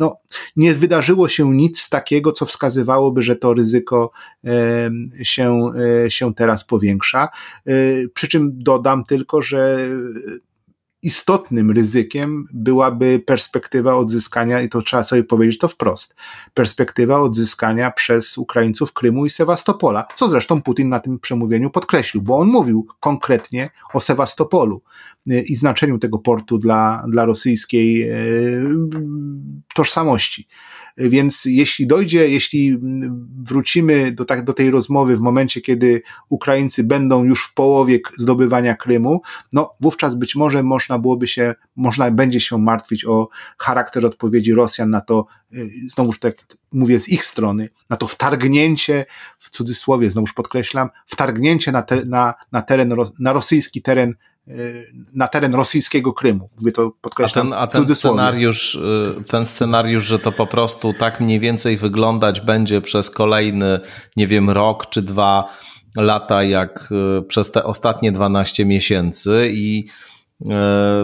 [0.00, 0.16] no,
[0.56, 4.10] nie wydarzyło się nic takiego, co wskazywałoby, że to ryzyko
[5.22, 5.70] się,
[6.04, 7.28] e, się teraz powiększa.
[7.66, 7.72] E,
[8.14, 9.88] przy czym dodam tylko, że
[11.04, 16.14] istotnym ryzykiem byłaby perspektywa odzyskania, i to trzeba sobie powiedzieć to wprost,
[16.54, 22.36] perspektywa odzyskania przez Ukraińców Krymu i Sewastopola, co zresztą Putin na tym przemówieniu podkreślił, bo
[22.36, 24.82] on mówił konkretnie o Sewastopolu
[25.30, 28.68] y, i znaczeniu tego portu dla, dla rosyjskiej y,
[29.74, 30.48] tożsamości.
[30.96, 32.78] Więc jeśli dojdzie, jeśli
[33.44, 38.74] wrócimy do, tak, do tej rozmowy w momencie, kiedy Ukraińcy będą już w połowie zdobywania
[38.74, 39.22] Krymu,
[39.52, 43.28] no wówczas być może można byłoby się, można będzie się martwić o
[43.58, 46.34] charakter odpowiedzi Rosjan na to, y, znowuż tak
[46.72, 49.06] mówię z ich strony, na to wtargnięcie,
[49.38, 54.14] w cudzysłowie znowuż podkreślam, wtargnięcie na, te, na, na teren, na rosyjski teren
[55.14, 56.50] na teren rosyjskiego Krymu.
[56.58, 57.52] Mówię to podkreślam.
[57.52, 61.76] A ten, a ten scenariusz, y, ten scenariusz, że to po prostu tak mniej więcej
[61.76, 63.80] wyglądać będzie przez kolejny,
[64.16, 65.48] nie wiem, rok czy dwa
[65.96, 69.86] lata, jak y, przez te ostatnie 12 miesięcy i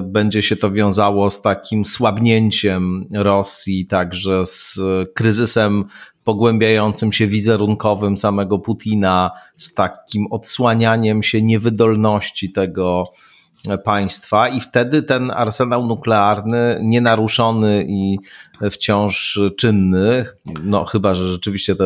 [0.02, 4.80] będzie się to wiązało z takim słabnięciem Rosji, także z
[5.14, 5.84] kryzysem
[6.24, 13.04] pogłębiającym się wizerunkowym samego Putina, z takim odsłanianiem się niewydolności tego
[13.84, 18.18] państwa i wtedy ten arsenał nuklearny nienaruszony i
[18.70, 20.26] wciąż czynny,
[20.62, 21.84] no chyba, że rzeczywiście ta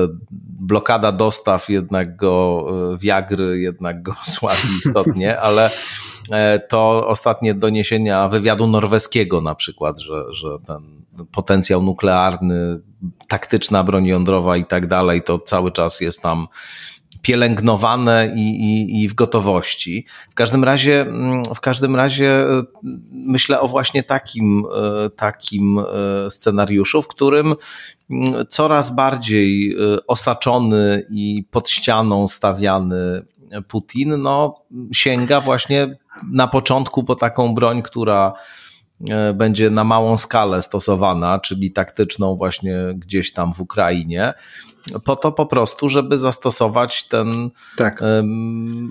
[0.61, 2.67] blokada dostaw jednak go,
[2.99, 5.71] wiagry jednak go słabi istotnie, ale
[6.31, 12.81] e, to ostatnie doniesienia wywiadu norweskiego na przykład, że, że ten potencjał nuklearny,
[13.29, 16.47] taktyczna broń jądrowa i tak dalej, to cały czas jest tam
[17.25, 20.07] pielęgnowane i, i, i w gotowości.
[20.31, 22.63] W każdym razie, mm, w każdym razie e,
[23.13, 24.65] myślę o właśnie takim,
[25.07, 25.85] e, takim e,
[26.31, 27.55] scenariuszu, w którym
[28.11, 33.23] mm, coraz bardziej osaczony i pod ścianą stawiany
[33.69, 34.63] Putin, no,
[34.93, 35.97] sięga właśnie
[36.33, 38.33] na początku po taką broń, która
[39.35, 44.35] będzie na małą skalę stosowana, czyli taktyczną właśnie gdzieś tam w Ukrainie
[45.05, 48.03] po to po prostu, żeby zastosować ten tak.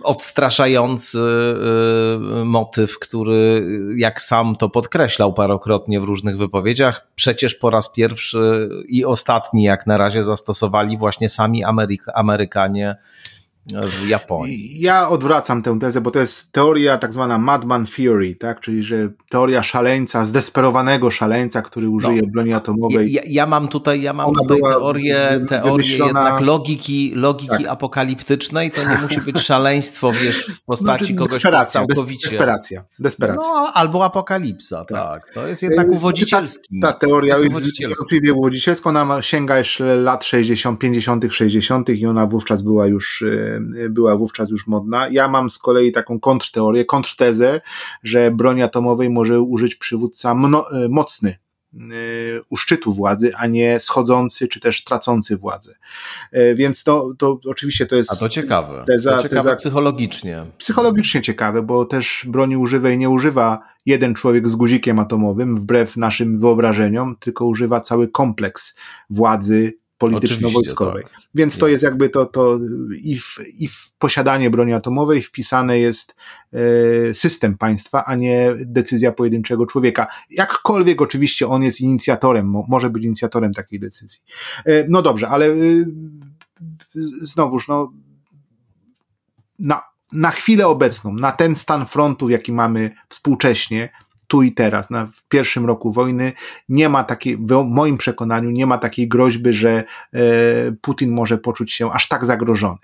[0.04, 7.91] odstraszający um, motyw, który, jak sam to podkreślał parokrotnie w różnych wypowiedziach, przecież po raz
[7.91, 12.95] pierwszy i ostatni, jak na razie, zastosowali właśnie sami Ameryka, Amerykanie
[13.72, 14.82] w Japonii.
[14.82, 18.59] Ja odwracam tę tezę, bo to jest teoria tak zwana madman theory, tak?
[18.59, 23.14] czyli że teoria szaleńca, zdesperowanego szaleńca, który użyje no, broni atomowej.
[23.14, 27.68] Ja, ja, mam tutaj, ja mam tutaj teorię, teorię jednak logiki, logiki tak.
[27.68, 32.30] apokaliptycznej, to nie musi być szaleństwo, wiesz, w postaci znaczy, kogoś całkowicie...
[32.30, 33.51] Desperacja, desperacja.
[33.53, 35.24] No, albo apokalipsa, tak.
[35.24, 35.34] tak.
[35.34, 36.80] To jest jednak uwodzicielski.
[36.82, 41.89] Ta, ta teoria jest niewątpliwie uwodzicielska, ona sięga jeszcze lat 60., 50., 60.
[41.89, 43.53] i ona wówczas była już e,
[43.89, 45.08] była wówczas już modna.
[45.08, 47.62] Ja mam z kolei taką kontrteorię, kontrtezę,
[48.04, 51.36] że broń atomowej może użyć przywódca e, mocny,
[51.74, 51.86] e,
[52.49, 55.76] u szczytu władzy, a nie schodzący czy też tracący władzę.
[56.32, 58.12] E, więc to, to oczywiście to jest.
[58.12, 58.84] A to ciekawe.
[58.88, 60.45] Teza, to ciekawe teza, psychologicznie.
[60.58, 65.97] Psychologicznie ciekawe, bo też broni używa i nie używa jeden człowiek z guzikiem atomowym, wbrew
[65.97, 68.76] naszym wyobrażeniom, tylko używa cały kompleks
[69.10, 71.04] władzy, polityczno-wojskowej.
[71.04, 71.12] Tak.
[71.36, 72.60] Więc to jest jakby to, to
[73.04, 76.16] i, w, i w posiadanie broni atomowej wpisane jest
[76.54, 80.08] e, system państwa, a nie decyzja pojedynczego człowieka.
[80.30, 84.22] Jakkolwiek oczywiście on jest inicjatorem, mo, może być inicjatorem takiej decyzji.
[84.66, 85.56] E, no dobrze, ale e,
[87.22, 87.93] znowuż, no,
[89.60, 89.82] na,
[90.12, 93.89] na chwilę obecną, na ten stan frontu, jaki mamy współcześnie,
[94.34, 96.34] tu i teraz, na, w pierwszym roku wojny,
[96.70, 100.22] nie ma takiej, w moim przekonaniu, nie ma takiej groźby, że e,
[100.82, 102.80] Putin może poczuć się aż tak zagrożony.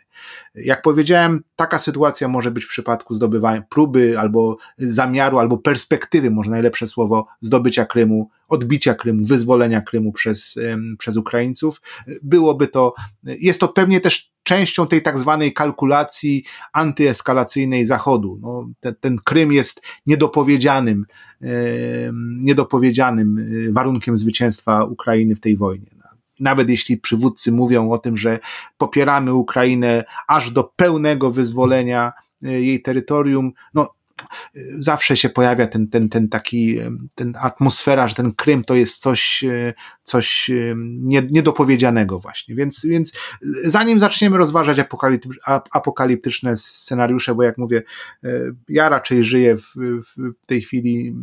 [0.55, 6.51] Jak powiedziałem, taka sytuacja może być w przypadku zdobywania próby albo zamiaru, albo perspektywy, może
[6.51, 10.59] najlepsze słowo, zdobycia Krymu, odbicia Krymu, wyzwolenia Krymu przez,
[10.97, 11.82] przez Ukraińców.
[12.24, 12.93] Byłoby to,
[13.24, 16.43] jest to pewnie też częścią tej tak zwanej kalkulacji
[16.74, 18.39] antyeskalacyjnej Zachodu.
[18.41, 21.05] No, ten, ten Krym jest niedopowiedzianym,
[22.41, 25.99] niedopowiedzianym e, warunkiem zwycięstwa Ukrainy w tej wojnie.
[26.39, 28.39] Nawet jeśli przywódcy mówią o tym, że
[28.77, 33.99] popieramy Ukrainę aż do pełnego wyzwolenia jej terytorium, no
[34.77, 36.79] zawsze się pojawia ten, ten, ten taki,
[37.15, 39.73] ten atmosfera, że ten Krym to jest coś, e,
[40.03, 40.51] coś
[40.85, 42.55] nie, niedopowiedzianego właśnie.
[42.55, 43.13] Więc, więc
[43.63, 44.77] zanim zaczniemy rozważać
[45.71, 47.83] apokaliptyczne scenariusze, bo jak mówię,
[48.23, 48.29] e,
[48.69, 49.73] ja raczej żyję w,
[50.17, 51.15] w tej chwili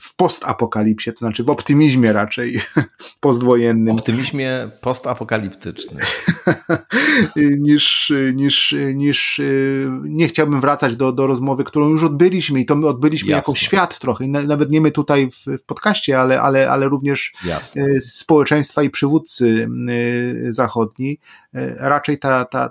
[0.00, 2.60] w postapokalipsie, to znaczy w optymizmie raczej
[3.20, 3.94] postwojennym.
[3.94, 6.04] Optymizmie postapokaliptycznym.
[7.36, 9.40] niż, niż, niż
[10.02, 13.36] nie chciałbym wracać do, do rozmowy, którą już odbyliśmy i to my odbyliśmy Jasne.
[13.36, 18.00] jako świat trochę, nawet nie my tutaj w, w podcaście, ale, ale, ale również Jasne.
[18.00, 19.68] społeczeństwa i przywódcy
[20.48, 21.18] zachodni.
[21.76, 22.70] Raczej ta, ta,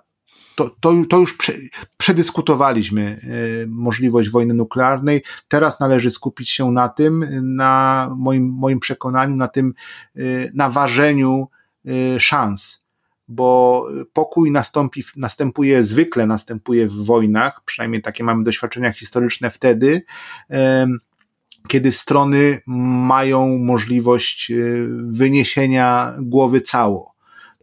[0.64, 1.53] to, to, to już prze,
[1.97, 3.28] przedyskutowaliśmy e,
[3.68, 5.24] możliwość wojny nuklearnej.
[5.47, 9.74] Teraz należy skupić się na tym, na moim, moim przekonaniu, na tym,
[10.53, 11.47] na ważeniu
[11.86, 12.82] e, szans
[13.28, 20.03] bo pokój nastąpi, następuje zwykle, następuje w wojnach, przynajmniej takie mamy doświadczenia historyczne wtedy,
[21.68, 22.62] kiedy strony
[23.07, 24.51] mają możliwość
[24.97, 27.12] wyniesienia głowy cało.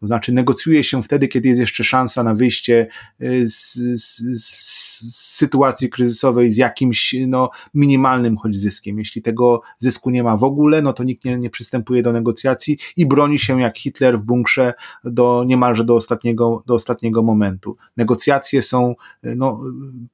[0.00, 2.86] To znaczy negocjuje się wtedy, kiedy jest jeszcze szansa na wyjście
[3.22, 8.98] y, z, z, z sytuacji kryzysowej z jakimś no, minimalnym choć zyskiem.
[8.98, 12.78] Jeśli tego zysku nie ma w ogóle, no to nikt nie, nie przystępuje do negocjacji
[12.96, 14.74] i broni się jak Hitler w bunkrze
[15.04, 17.76] do niemalże do ostatniego, do ostatniego momentu.
[17.96, 19.60] Negocjacje są no,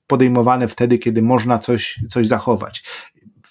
[0.07, 2.83] podejmowane wtedy, kiedy można coś, coś zachować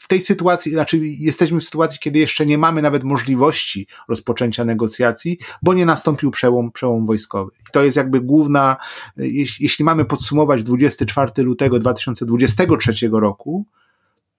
[0.04, 5.38] w tej sytuacji, znaczy jesteśmy w sytuacji, kiedy jeszcze nie mamy nawet możliwości rozpoczęcia negocjacji,
[5.62, 7.52] bo nie nastąpił przełom, przełom wojskowy.
[7.62, 8.78] I to jest jakby główna,
[9.18, 13.66] jeśli, jeśli mamy podsumować 24 lutego 2023 roku,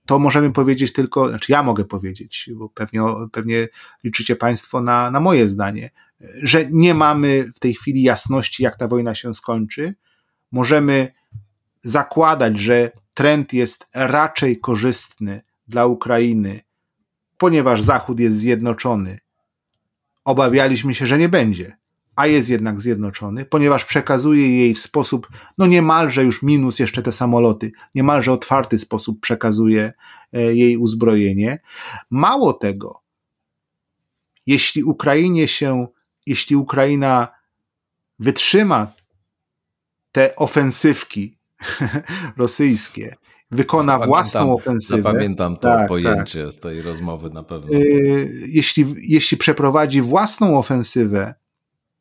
[0.07, 3.01] to możemy powiedzieć tylko, znaczy ja mogę powiedzieć, bo pewnie,
[3.33, 3.69] pewnie
[4.05, 5.91] liczycie Państwo na, na moje zdanie,
[6.43, 9.95] że nie mamy w tej chwili jasności, jak ta wojna się skończy.
[10.53, 11.13] Możemy
[11.81, 16.61] zakładać, że trend jest raczej korzystny dla Ukrainy,
[17.39, 19.19] ponieważ Zachód jest zjednoczony.
[20.25, 21.77] Obawialiśmy się, że nie będzie,
[22.17, 27.13] a jest jednak zjednoczony, ponieważ przekazuje jej w sposób, no niemalże już minus jeszcze te
[27.13, 29.93] samoloty, niemalże otwarty sposób przekazuje
[30.33, 31.61] e, jej uzbrojenie.
[32.11, 33.03] Mało tego,
[34.47, 35.87] jeśli Ukrainie się,
[36.27, 37.29] jeśli Ukraina
[38.19, 38.93] wytrzyma
[40.13, 41.39] te ofensywki
[42.37, 43.17] rosyjskie,
[43.51, 45.03] wykona zapamiętam, własną ofensywę.
[45.03, 46.53] Zapamiętam to tak, pojęcie tak.
[46.53, 47.73] z tej rozmowy na pewno.
[47.73, 51.35] Y, jeśli, jeśli przeprowadzi własną ofensywę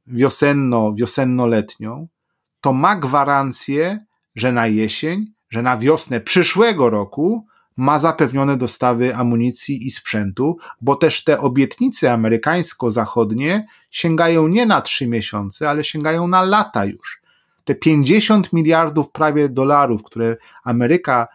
[0.08, 2.08] wiosenno, wiosenno-letnią,
[2.62, 7.46] to ma gwarancję, że na jesień, że na wiosnę przyszłego roku
[7.78, 15.08] ma zapewnione dostawy amunicji i sprzętu, bo też te obietnice amerykańsko-zachodnie sięgają nie na trzy
[15.08, 17.23] miesiące, ale sięgają na lata już.
[17.64, 21.28] Te 50 miliardów prawie dolarów, które Ameryka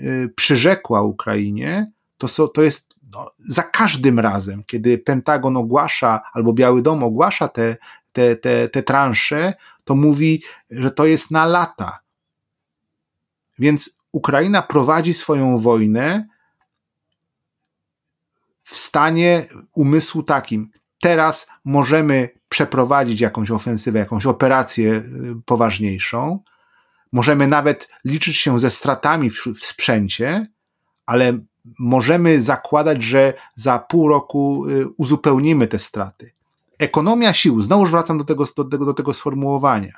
[0.00, 6.52] Y, przyrzekła Ukrainie, to, so, to jest no, za każdym razem, kiedy Pentagon ogłasza albo
[6.52, 7.76] Biały Dom ogłasza te,
[8.12, 11.98] te, te, te transze, to mówi, że to jest na lata.
[13.58, 16.28] Więc Ukraina prowadzi swoją wojnę
[18.62, 20.70] w stanie umysłu takim.
[21.00, 25.02] Teraz możemy przeprowadzić jakąś ofensywę, jakąś operację y,
[25.44, 26.40] poważniejszą,
[27.12, 30.46] Możemy nawet liczyć się ze stratami w, w sprzęcie,
[31.06, 31.38] ale
[31.78, 36.32] możemy zakładać, że za pół roku y, uzupełnimy te straty.
[36.78, 39.92] Ekonomia sił, znowu wracam do tego, do, tego, do tego sformułowania.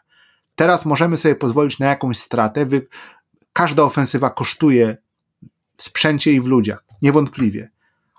[0.55, 2.67] Teraz możemy sobie pozwolić na jakąś stratę.
[2.67, 2.87] Wy,
[3.53, 4.97] każda ofensywa kosztuje
[5.77, 7.71] w sprzęcie i w ludziach, niewątpliwie.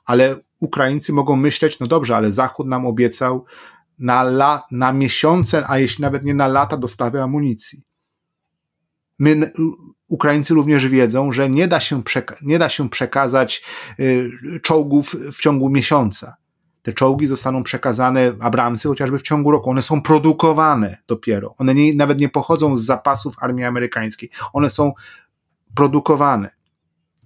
[0.05, 3.45] Ale Ukraińcy mogą myśleć, no dobrze, ale Zachód nam obiecał
[3.99, 7.83] na, la, na miesiące, a jeśli nawet nie na lata, dostawy amunicji.
[9.19, 9.51] My,
[10.07, 12.03] Ukraińcy również wiedzą, że nie da się,
[12.41, 13.63] nie da się przekazać
[13.99, 14.29] y,
[14.63, 16.35] czołgów w ciągu miesiąca.
[16.81, 19.69] Te czołgi zostaną przekazane Abramsy chociażby w ciągu roku.
[19.69, 21.55] One są produkowane dopiero.
[21.57, 24.29] One nie, nawet nie pochodzą z zapasów armii amerykańskiej.
[24.53, 24.93] One są
[25.75, 26.58] produkowane.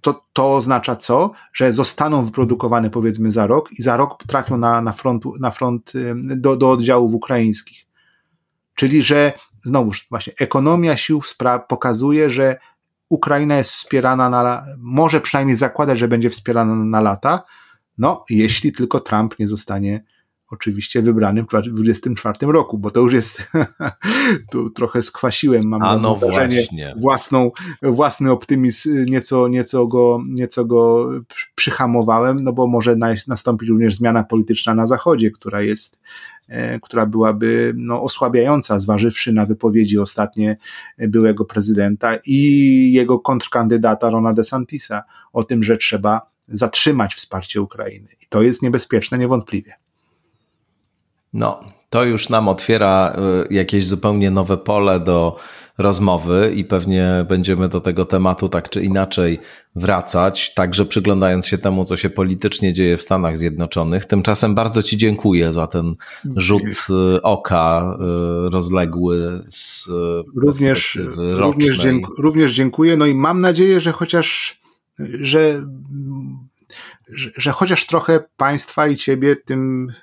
[0.04, 1.32] To, to oznacza co?
[1.54, 5.92] Że zostaną wyprodukowane powiedzmy za rok i za rok trafią na, na front, na front
[6.16, 7.86] do, do oddziałów ukraińskich.
[8.76, 11.22] Czyli, że znowuż właśnie ekonomia sił
[11.68, 12.58] pokazuje, że
[13.10, 17.44] Ukraina jest wspierana na, może przynajmniej zakładać, że będzie wspierana na lata,
[17.98, 20.04] no jeśli tylko Trump nie zostanie
[20.54, 23.52] oczywiście wybranym w 2024 roku, bo to już jest,
[24.52, 26.68] tu trochę skwasiłem, mam A no wrażenie,
[26.98, 27.52] własną,
[27.82, 31.12] własny optymizm, nieco, nieco, go, nieco go
[31.56, 32.96] przyhamowałem, no bo może
[33.28, 36.00] nastąpić również zmiana polityczna na Zachodzie, która jest,
[36.48, 40.58] e, która byłaby no, osłabiająca, zważywszy na wypowiedzi ostatnie
[40.98, 45.04] byłego prezydenta i jego kontrkandydata Rona DeSantisa
[45.34, 48.08] o tym, że trzeba zatrzymać wsparcie Ukrainy.
[48.22, 49.74] I to jest niebezpieczne niewątpliwie.
[51.34, 53.16] No, to już nam otwiera
[53.50, 55.38] y, jakieś zupełnie nowe pole do
[55.78, 59.40] rozmowy i pewnie będziemy do tego tematu tak czy inaczej
[59.76, 64.06] wracać, także przyglądając się temu, co się politycznie dzieje w Stanach Zjednoczonych.
[64.06, 65.96] Tymczasem bardzo Ci dziękuję za ten
[66.36, 67.98] rzut y, oka
[68.48, 69.88] y, rozległy z
[70.36, 72.98] również, również, dziękuję, również dziękuję.
[72.98, 74.60] No i mam nadzieję, że chociaż
[75.00, 75.66] że,
[77.10, 79.94] że, że chociaż trochę państwa i ciebie tym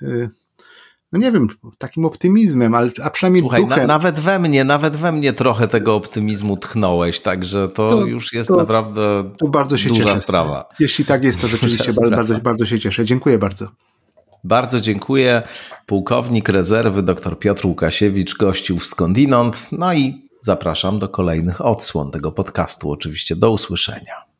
[1.11, 1.47] no nie wiem,
[1.77, 3.79] takim optymizmem, ale, a przynajmniej Słuchaj, duchem.
[3.79, 8.33] Na, nawet we mnie, nawet we mnie trochę tego optymizmu tchnąłeś, także to, to już
[8.33, 10.17] jest to, naprawdę to bardzo się duża cieszę.
[10.17, 10.69] sprawa.
[10.79, 13.05] Jeśli tak jest, to rzeczywiście bardzo, bardzo, bardzo się cieszę.
[13.05, 13.67] Dziękuję bardzo.
[14.43, 15.43] Bardzo dziękuję.
[15.85, 19.67] Pułkownik rezerwy dr Piotr Łukasiewicz gościł w Skądinąd.
[19.71, 22.91] No i zapraszam do kolejnych odsłon tego podcastu.
[22.91, 24.30] Oczywiście do usłyszenia.